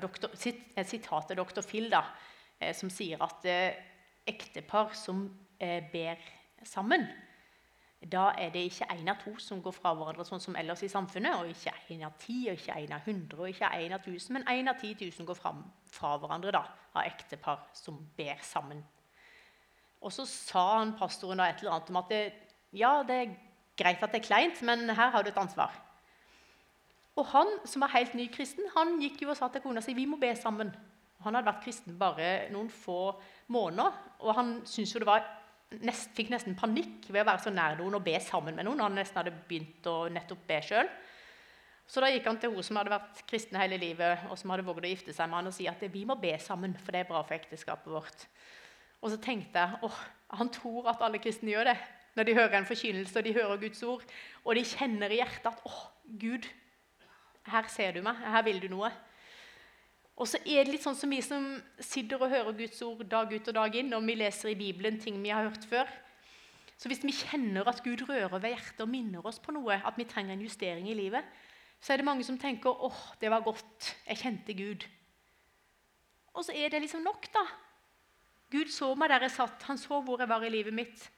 doktor, 0.00 0.32
Et 0.34 0.88
sitat 0.88 1.30
av 1.30 1.38
doktor 1.38 1.62
Phil 1.62 1.90
da, 1.92 2.02
eh, 2.58 2.74
som 2.74 2.90
sier 2.90 3.22
at 3.22 3.46
ektepar 4.26 4.94
som 4.96 5.28
ber 5.58 6.18
sammen 6.66 7.06
da 8.12 8.24
er 8.38 8.50
det 8.52 8.64
ikke 8.68 8.88
én 8.92 9.08
av 9.08 9.20
to 9.22 9.32
som 9.40 9.60
går 9.62 9.72
fra 9.76 9.94
hverandre 9.96 10.24
sånn 10.26 10.42
som 10.42 10.56
ellers 10.58 10.82
i 10.84 10.90
samfunnet. 10.92 11.36
Og 11.40 11.52
ikke 11.52 11.72
én 11.94 12.02
av 12.06 12.16
ti, 12.20 12.40
og 12.50 12.58
ikke 12.58 12.76
én 12.82 12.94
av 12.96 13.06
hundre, 13.06 13.38
og 13.42 13.52
ikke 13.52 13.70
én 13.80 13.94
av 13.94 14.02
tusen, 14.04 14.36
men 14.36 14.48
én 14.50 14.70
av 14.70 14.80
ti 14.80 14.94
tusen 14.98 15.28
går 15.28 15.38
fra, 15.38 15.54
fra 15.94 16.16
hverandre 16.20 16.52
da, 16.54 16.64
av 16.94 17.04
ektepar 17.04 17.62
som 17.76 18.00
ber 18.16 18.42
sammen. 18.44 18.82
Og 20.04 20.12
så 20.12 20.26
sa 20.28 20.64
han 20.80 20.96
pastoren 20.98 21.40
da 21.40 21.48
et 21.48 21.62
eller 21.62 21.78
annet 21.78 21.92
om 21.94 22.00
at 22.02 22.10
det, 22.12 22.22
ja, 22.76 22.98
det 23.06 23.20
er 23.22 23.36
greit 23.78 24.02
at 24.02 24.12
det 24.12 24.20
er 24.20 24.26
kleint, 24.26 24.60
men 24.66 24.90
her 24.90 25.14
har 25.14 25.24
du 25.24 25.30
et 25.30 25.40
ansvar. 25.40 25.72
Og 27.14 27.28
han 27.30 27.50
som 27.64 27.84
var 27.84 27.94
helt 27.94 28.16
ny 28.18 28.26
kristen, 28.32 28.66
han 28.74 28.98
gikk 29.00 29.22
jo 29.22 29.30
og 29.32 29.38
sa 29.38 29.48
til 29.48 29.62
kona 29.64 29.80
si 29.84 29.94
vi 29.96 30.06
må 30.10 30.18
be 30.20 30.34
sammen. 30.36 30.72
Han 31.24 31.38
hadde 31.38 31.46
vært 31.46 31.62
kristen 31.64 31.96
bare 31.98 32.50
noen 32.52 32.68
få 32.68 33.14
måneder, 33.54 33.94
og 34.20 34.36
han 34.36 34.54
syntes 34.68 34.92
jo 34.92 35.00
det 35.00 35.08
var 35.08 35.24
nest, 35.82 36.12
fikk 36.16 36.30
nesten 36.32 36.56
panikk 36.58 37.08
ved 37.08 37.22
å 37.22 37.28
være 37.28 37.44
så 37.46 37.52
nær 37.54 37.78
noen 37.78 37.98
og 37.98 38.04
be 38.06 38.14
sammen 38.22 38.56
med 38.56 38.68
noen. 38.68 38.82
Han 38.84 38.96
nesten 38.98 39.20
hadde 39.20 39.34
begynt 39.48 39.86
å 39.90 40.04
nettopp 40.12 40.46
be 40.48 40.60
selv. 40.64 40.92
Så 41.86 42.00
da 42.00 42.08
gikk 42.08 42.26
han 42.30 42.38
til 42.40 42.54
hun 42.54 42.64
som 42.64 42.78
hadde 42.80 42.94
vært 42.94 43.20
kristen 43.28 43.58
hele 43.60 43.76
livet, 43.80 44.24
og 44.32 44.38
som 44.40 44.52
hadde 44.54 44.64
våget 44.64 44.86
å 44.86 44.92
gifte 44.94 45.14
seg 45.16 45.28
med 45.28 45.40
han, 45.40 45.50
og 45.50 45.56
si 45.56 45.66
at 45.68 45.82
vi 45.92 46.04
må 46.08 46.16
be 46.20 46.32
sammen, 46.40 46.72
for 46.80 46.96
det 46.96 47.02
er 47.02 47.10
bra 47.10 47.20
for 47.26 47.36
ekteskapet 47.36 47.92
vårt. 47.92 48.24
Og 49.04 49.12
så 49.12 49.18
tenkte 49.20 49.60
jeg 49.60 49.84
åh, 49.84 49.98
han 50.40 50.50
tror 50.52 50.88
at 50.94 51.02
alle 51.04 51.20
kristne 51.20 51.52
gjør 51.52 51.68
det 51.72 51.76
når 52.14 52.28
de 52.28 52.36
hører 52.38 52.60
en 52.60 52.68
forkynnelse 52.68 53.18
og 53.18 53.26
de 53.26 53.34
hører 53.34 53.60
Guds 53.60 53.82
ord, 53.84 54.04
og 54.46 54.56
de 54.56 54.62
kjenner 54.64 55.12
i 55.12 55.18
hjertet 55.18 55.50
at 55.50 55.64
åh, 55.68 55.80
Gud, 56.20 56.46
her 57.50 57.68
ser 57.68 57.96
du 57.96 58.04
meg, 58.06 58.22
her 58.22 58.44
vil 58.46 58.62
du 58.62 58.70
noe. 58.72 58.88
Og 60.14 60.28
så 60.30 60.38
er 60.46 60.62
det 60.62 60.76
litt 60.76 60.84
sånn 60.84 60.96
som 60.98 61.10
vi 61.10 61.18
som 61.24 61.46
sitter 61.82 62.22
og 62.22 62.30
hører 62.30 62.54
Guds 62.54 62.78
ord 62.86 63.02
dag 63.10 63.32
ut 63.32 63.48
og 63.50 63.56
dag 63.56 63.78
inn, 63.80 63.90
og 63.96 64.04
vi 64.06 64.14
leser 64.18 64.52
i 64.52 64.58
Bibelen 64.58 65.00
ting 65.02 65.18
vi 65.22 65.32
har 65.34 65.48
hørt 65.48 65.66
før. 65.66 65.90
Så 66.78 66.90
hvis 66.90 67.02
vi 67.02 67.14
kjenner 67.14 67.66
at 67.70 67.82
Gud 67.82 68.04
rører 68.06 68.38
ved 68.38 68.54
hjertet 68.54 68.84
og 68.84 68.90
minner 68.90 69.26
oss 69.26 69.40
på 69.42 69.54
noe, 69.54 69.80
at 69.82 69.98
vi 69.98 70.06
trenger 70.06 70.34
en 70.34 70.44
justering 70.44 70.86
i 70.90 70.96
livet, 70.98 71.26
så 71.82 71.92
er 71.92 72.00
det 72.00 72.06
mange 72.06 72.26
som 72.26 72.38
tenker 72.38 72.86
åh, 72.86 73.02
det 73.20 73.30
var 73.30 73.44
godt, 73.46 73.90
jeg 74.06 74.22
kjente 74.22 74.56
Gud. 74.58 74.86
Og 76.34 76.46
så 76.46 76.54
er 76.54 76.70
det 76.70 76.82
liksom 76.82 77.02
nok, 77.06 77.26
da. 77.34 77.44
Gud 78.54 78.70
så 78.70 78.92
meg 78.98 79.10
der 79.10 79.26
jeg 79.26 79.34
satt, 79.34 79.66
han 79.66 79.78
så 79.78 79.98
hvor 80.02 80.22
jeg 80.22 80.30
var 80.30 80.46
i 80.46 80.52
livet 80.52 80.74
mitt. 80.74 81.08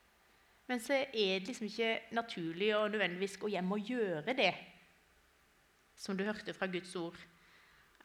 Men 0.66 0.80
så 0.82 1.04
er 1.04 1.38
det 1.38 1.50
liksom 1.50 1.68
ikke 1.68 2.16
naturlig 2.16 2.72
og 2.76 2.90
nødvendigvis 2.90 3.36
gå 3.38 3.52
hjem 3.52 3.76
og 3.76 3.92
gjøre 3.92 4.34
det 4.34 4.52
som 5.96 6.16
du 6.16 6.24
hørte 6.24 6.52
fra 6.56 6.68
Guds 6.68 6.94
ord 6.96 7.16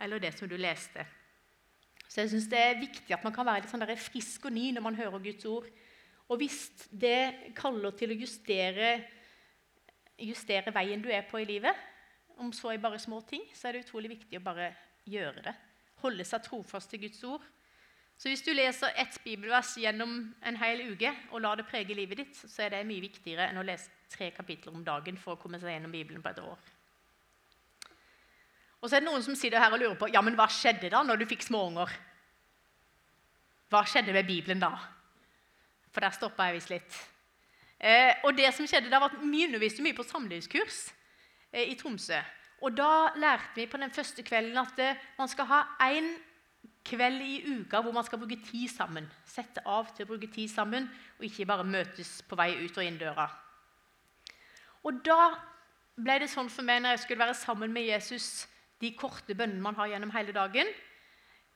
eller 0.02 0.22
det 0.22 0.34
som 0.36 0.50
du 0.50 0.58
leste. 0.58 1.06
Så 2.12 2.22
jeg 2.22 2.30
synes 2.30 2.48
Det 2.52 2.60
er 2.60 2.80
viktig 2.80 3.14
at 3.14 3.24
man 3.24 3.34
kan 3.34 3.46
være 3.46 3.64
litt 3.64 3.72
sånn 3.72 3.88
frisk 3.98 4.46
og 4.46 4.54
ny 4.54 4.72
når 4.76 4.84
man 4.84 4.96
hører 4.96 5.24
Guds 5.24 5.46
ord. 5.46 5.70
Og 6.28 6.38
hvis 6.38 6.88
det 6.92 7.54
kaller 7.56 7.92
til 7.96 8.12
å 8.12 8.20
justere, 8.20 8.92
justere 10.20 10.74
veien 10.76 11.02
du 11.02 11.10
er 11.12 11.24
på 11.28 11.40
i 11.40 11.48
livet, 11.48 11.76
om 12.38 12.52
så 12.56 12.72
er 12.72 12.84
bare 12.84 13.00
små 13.00 13.22
ting, 13.28 13.44
så 13.54 13.68
er 13.68 13.78
det 13.78 13.86
utrolig 13.86 14.10
viktig 14.16 14.40
å 14.40 14.44
bare 14.44 14.74
gjøre 15.06 15.44
det. 15.46 15.56
Holde 16.02 16.26
seg 16.26 16.44
trofast 16.44 16.90
til 16.90 17.04
Guds 17.04 17.24
ord. 17.24 17.44
Så 18.18 18.30
hvis 18.30 18.44
du 18.46 18.52
leser 18.54 18.94
ett 19.02 19.16
bibelvers 19.24 19.74
gjennom 19.82 20.34
en 20.46 20.60
hel 20.62 20.84
uke 20.92 21.10
og 21.32 21.42
lar 21.42 21.58
det 21.58 21.66
prege 21.70 21.96
livet 21.98 22.22
ditt, 22.22 22.38
så 22.38 22.68
er 22.68 22.76
det 22.76 22.84
mye 22.90 23.02
viktigere 23.08 23.48
enn 23.50 23.58
å 23.58 23.66
lese 23.66 23.90
tre 24.12 24.30
kapitler 24.36 24.76
om 24.76 24.84
dagen 24.86 25.18
for 25.18 25.36
å 25.36 25.42
komme 25.42 25.60
seg 25.62 25.74
gjennom 25.74 25.96
Bibelen 25.96 26.22
på 26.22 26.30
et 26.30 26.44
år. 26.44 26.60
Og 28.82 28.90
så 28.90 28.98
er 28.98 29.04
det 29.04 29.10
noen 29.10 29.24
som 29.24 29.38
sitter 29.38 29.62
her 29.62 29.74
og 29.74 29.82
lurer 29.82 30.00
på 30.00 30.10
ja, 30.10 30.24
men 30.26 30.36
hva 30.38 30.48
skjedde 30.50 30.90
da 30.90 31.04
når 31.06 31.22
du 31.22 31.28
fikk 31.30 31.46
småunger. 31.46 31.92
Hva 33.72 33.84
skjedde 33.88 34.16
med 34.16 34.28
Bibelen 34.28 34.62
da? 34.62 34.74
For 35.94 36.04
der 36.04 36.16
stoppa 36.16 36.50
jeg 36.50 36.58
visst 36.58 36.74
litt. 36.74 36.98
Eh, 37.82 38.18
og 38.26 38.36
det 38.38 38.50
som 38.54 38.68
skjedde, 38.70 38.92
da 38.92 39.00
var 39.02 39.14
at 39.14 39.22
Vi 39.22 39.46
underviste 39.48 39.82
mye 39.86 39.98
på 39.98 40.06
samlivskurs 40.06 40.90
eh, 41.54 41.72
i 41.72 41.78
Tromsø. 41.78 42.20
Og 42.62 42.76
Da 42.78 43.14
lærte 43.18 43.56
vi 43.56 43.66
på 43.66 43.78
den 43.82 43.94
første 43.94 44.24
kvelden 44.24 44.58
at 44.58 44.80
eh, 44.80 45.00
man 45.18 45.30
skal 45.30 45.50
ha 45.50 45.62
én 45.90 46.12
kveld 46.86 47.22
i 47.22 47.42
uka 47.62 47.82
hvor 47.82 47.94
man 47.94 48.06
skal 48.06 48.20
bruke 48.22 48.38
tid 48.46 48.70
sammen. 48.70 49.08
Sette 49.26 49.62
av 49.66 49.90
til 49.96 50.06
å 50.06 50.12
bruke 50.14 50.30
tid 50.34 50.50
sammen, 50.50 50.90
og 51.18 51.26
ikke 51.26 51.46
bare 51.50 51.66
møtes 51.66 52.22
på 52.26 52.38
vei 52.38 52.54
ut 52.62 52.78
og 52.78 52.86
inn 52.86 53.00
døra. 53.02 53.30
Og 54.86 55.02
da 55.06 55.34
ble 55.98 56.20
det 56.22 56.30
sånn 56.32 56.50
for 56.50 56.66
meg 56.66 56.82
når 56.82 56.96
jeg 56.96 57.04
skulle 57.06 57.26
være 57.26 57.38
sammen 57.38 57.74
med 57.74 57.86
Jesus 57.90 58.48
de 58.82 58.92
korte 58.98 59.36
bønnene 59.38 59.62
man 59.64 59.78
har 59.78 59.92
gjennom 59.94 60.12
hele 60.16 60.34
dagen, 60.36 60.70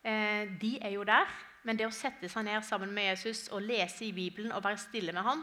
eh, 0.05 0.45
de 0.61 0.77
er 0.81 0.95
jo 0.95 1.03
der. 1.03 1.29
Men 1.65 1.77
det 1.77 1.87
å 1.87 1.93
sette 1.93 2.29
seg 2.29 2.45
ned 2.45 2.61
sammen 2.63 2.91
med 2.93 3.09
Jesus 3.09 3.47
og 3.49 3.63
lese 3.65 4.05
i 4.05 4.13
Bibelen 4.13 4.53
og 4.53 4.63
være 4.63 4.77
stille 4.77 5.13
med 5.15 5.25
ham, 5.25 5.41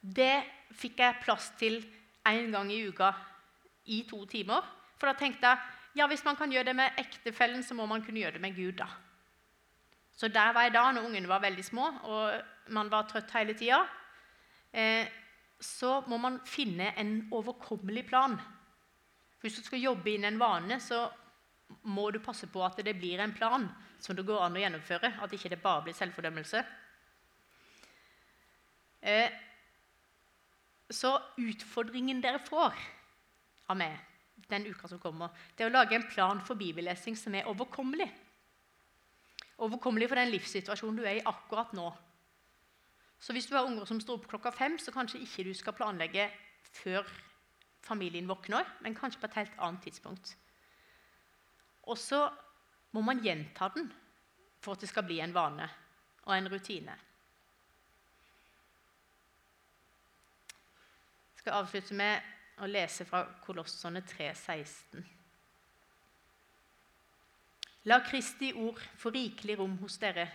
det 0.00 0.44
fikk 0.78 1.02
jeg 1.02 1.22
plass 1.24 1.50
til 1.58 1.80
én 2.26 2.52
gang 2.54 2.70
i 2.70 2.84
uka 2.86 3.10
i 3.90 4.04
to 4.06 4.22
timer. 4.30 4.62
For 4.96 5.10
da 5.10 5.18
tenkte 5.18 5.50
jeg 5.50 5.58
ja, 5.96 6.06
hvis 6.06 6.24
man 6.26 6.36
kan 6.36 6.52
gjøre 6.52 6.68
det 6.68 6.76
med 6.76 6.98
ektefellen, 7.00 7.62
så 7.64 7.74
må 7.74 7.86
man 7.88 8.02
kunne 8.04 8.20
gjøre 8.20 8.36
det 8.36 8.44
med 8.44 8.54
Gud. 8.54 8.76
da. 8.78 8.86
Så 10.16 10.28
der 10.28 10.52
var 10.52 10.66
jeg 10.66 10.74
da 10.74 10.90
når 10.92 11.08
ungene 11.08 11.28
var 11.28 11.40
veldig 11.40 11.64
små 11.64 11.86
og 12.04 12.42
man 12.68 12.90
var 12.90 13.08
trøtt 13.08 13.32
hele 13.32 13.54
tida. 13.56 13.82
Eh, 14.72 15.08
så 15.60 16.02
må 16.06 16.18
man 16.20 16.38
finne 16.44 16.92
en 17.00 17.28
overkommelig 17.32 18.06
plan 18.06 18.36
hvis 19.40 19.58
du 19.58 19.62
skal 19.62 19.82
jobbe 19.82 20.10
inn 20.12 20.26
en 20.26 20.40
vane, 20.40 20.80
så 20.80 21.04
må 21.90 22.08
du 22.10 22.20
passe 22.22 22.48
på 22.50 22.62
at 22.64 22.78
det 22.84 22.96
blir 22.98 23.20
en 23.22 23.34
plan 23.34 23.66
som 24.02 24.16
det 24.16 24.26
går 24.26 24.42
an 24.42 24.56
å 24.56 24.62
gjennomføre. 24.62 25.12
At 25.22 25.32
ikke 25.34 25.50
det 25.52 25.62
bare 25.62 25.84
blir 25.86 25.96
selvfordømmelse. 25.98 26.62
Eh, 29.06 29.30
så 30.90 31.12
utfordringen 31.42 32.22
dere 32.22 32.42
får 32.42 32.74
av 33.70 33.78
meg 33.78 33.96
den 34.50 34.66
uka 34.70 34.88
som 34.88 35.00
kommer, 35.02 35.32
det 35.56 35.64
er 35.64 35.70
å 35.70 35.74
lage 35.74 35.96
en 35.96 36.06
plan 36.06 36.40
for 36.44 36.58
bibellesing 36.58 37.16
som 37.18 37.34
er 37.34 37.48
overkommelig. 37.50 38.08
overkommelig 39.58 40.08
for 40.08 40.20
den 40.20 40.30
livssituasjonen 40.34 40.98
du 41.00 41.06
er 41.06 41.18
i 41.18 41.24
akkurat 41.24 41.72
nå. 41.72 41.86
Så 43.18 43.32
hvis 43.32 43.46
du 43.48 43.54
har 43.56 43.64
unger 43.64 43.86
som 43.88 44.00
står 44.00 44.18
opp 44.18 44.26
klokka 44.28 44.52
fem, 44.52 44.76
så 44.78 44.92
kanskje 44.92 45.22
ikke 45.24 45.46
du 45.48 45.54
skal 45.56 45.72
planlegge 45.72 46.28
før 46.82 47.08
familien 47.86 48.28
våkner, 48.28 48.66
men 48.82 48.94
kanskje 48.94 49.22
på 49.22 49.30
et 49.30 49.38
helt 49.40 49.58
annet 49.62 49.86
tidspunkt. 49.86 50.34
Og 51.86 51.98
så 51.98 52.26
må 52.92 53.02
man 53.06 53.22
gjenta 53.22 53.70
den 53.74 53.90
for 54.60 54.74
at 54.74 54.82
det 54.82 54.90
skal 54.90 55.06
bli 55.06 55.20
en 55.22 55.34
vane 55.34 55.68
og 56.26 56.32
en 56.34 56.48
rutine. 56.50 56.96
Jeg 61.34 61.44
skal 61.44 61.60
avslutte 61.60 61.94
med 61.94 62.32
å 62.64 62.66
lese 62.66 63.04
fra 63.06 63.22
Kolossene 63.44 64.02
3,16. 64.02 65.04
La 67.86 68.00
Kristi 68.02 68.50
ord 68.58 68.80
få 68.98 69.12
rikelig 69.14 69.58
rom 69.60 69.76
hos 69.78 70.00
dere. 70.02 70.26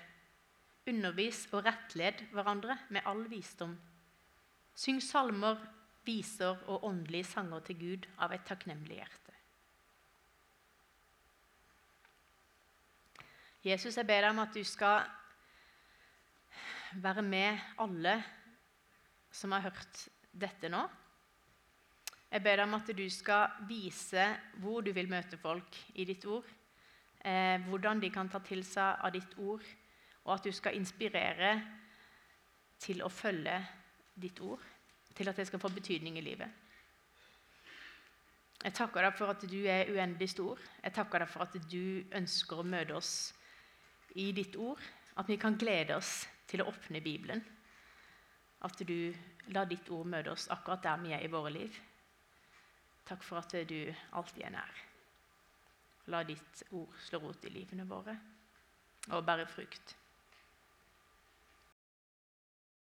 Undervis 0.87 1.43
og 1.51 1.65
rettled 1.65 2.23
hverandre 2.31 2.77
med 2.95 3.03
all 3.09 3.25
visdom. 3.27 3.73
Syng 4.71 5.01
salmer, 5.03 5.59
viser 6.05 6.57
og 6.67 6.85
åndelige 6.87 7.29
sanger 7.29 7.59
til 7.65 7.77
Gud 7.79 8.07
av 8.21 8.33
et 8.33 8.45
takknemlig 8.47 8.97
hjerte. 8.97 9.35
Jesus, 13.61 13.97
jeg 13.97 14.07
ber 14.09 14.23
deg 14.23 14.31
om 14.33 14.41
at 14.41 14.55
du 14.57 14.63
skal 14.65 15.03
være 16.97 17.21
med 17.21 17.59
alle 17.79 18.15
som 19.31 19.53
har 19.53 19.67
hørt 19.67 20.07
dette 20.33 20.71
nå. 20.71 20.81
Jeg 22.31 22.41
ber 22.41 22.57
deg 22.57 22.65
om 22.65 22.79
at 22.79 22.89
du 22.97 23.05
skal 23.13 23.61
vise 23.69 24.25
hvor 24.63 24.81
du 24.81 24.89
vil 24.95 25.11
møte 25.11 25.37
folk 25.37 25.77
i 25.93 26.07
ditt 26.09 26.25
ord. 26.25 26.47
Eh, 27.21 27.61
hvordan 27.67 28.01
de 28.01 28.09
kan 28.09 28.31
ta 28.31 28.41
til 28.41 28.63
seg 28.65 29.05
av 29.05 29.13
ditt 29.13 29.37
ord, 29.37 29.61
og 30.25 30.33
at 30.33 30.47
du 30.47 30.51
skal 30.55 30.79
inspirere 30.79 31.53
til 32.81 33.03
å 33.05 33.13
følge 33.13 33.59
ditt 34.17 34.41
ord 34.41 34.63
til 35.21 35.31
at 35.31 35.39
det 35.39 35.47
skal 35.49 35.61
få 35.61 35.71
betydning 35.73 36.17
i 36.19 36.25
livet. 36.25 36.49
Jeg 38.61 38.75
takker 38.77 39.01
deg 39.07 39.15
for 39.17 39.33
at 39.33 39.43
du 39.49 39.59
er 39.65 39.89
uendelig 39.89 40.29
stor. 40.35 40.59
Jeg 40.83 40.93
takker 40.93 41.23
deg 41.23 41.29
for 41.31 41.45
at 41.47 41.55
du 41.71 42.03
ønsker 42.17 42.61
å 42.61 42.67
møte 42.67 42.97
oss 42.97 43.13
i 44.21 44.29
ditt 44.37 44.57
ord. 44.59 44.81
At 45.17 45.29
vi 45.29 45.39
kan 45.41 45.57
glede 45.59 45.97
oss 45.97 46.27
til 46.49 46.61
å 46.61 46.67
åpne 46.69 47.01
Bibelen. 47.01 47.41
At 48.61 48.77
du 48.85 49.13
lar 49.55 49.65
ditt 49.65 49.89
ord 49.89 50.09
møte 50.11 50.35
oss 50.35 50.45
akkurat 50.53 50.83
der 50.85 51.01
vi 51.01 51.15
er 51.17 51.25
i 51.25 51.31
våre 51.31 51.53
liv. 51.55 51.79
Takk 53.09 53.25
for 53.25 53.41
at 53.41 53.55
du 53.67 53.79
alltid 54.13 54.45
er 54.45 54.53
nær. 54.53 54.83
La 56.13 56.21
ditt 56.27 56.63
ord 56.77 56.93
slå 57.07 57.21
rot 57.23 57.49
i 57.49 57.53
livene 57.53 57.87
våre 57.89 58.13
og 59.09 59.25
bære 59.25 59.47
frukt. 59.49 59.95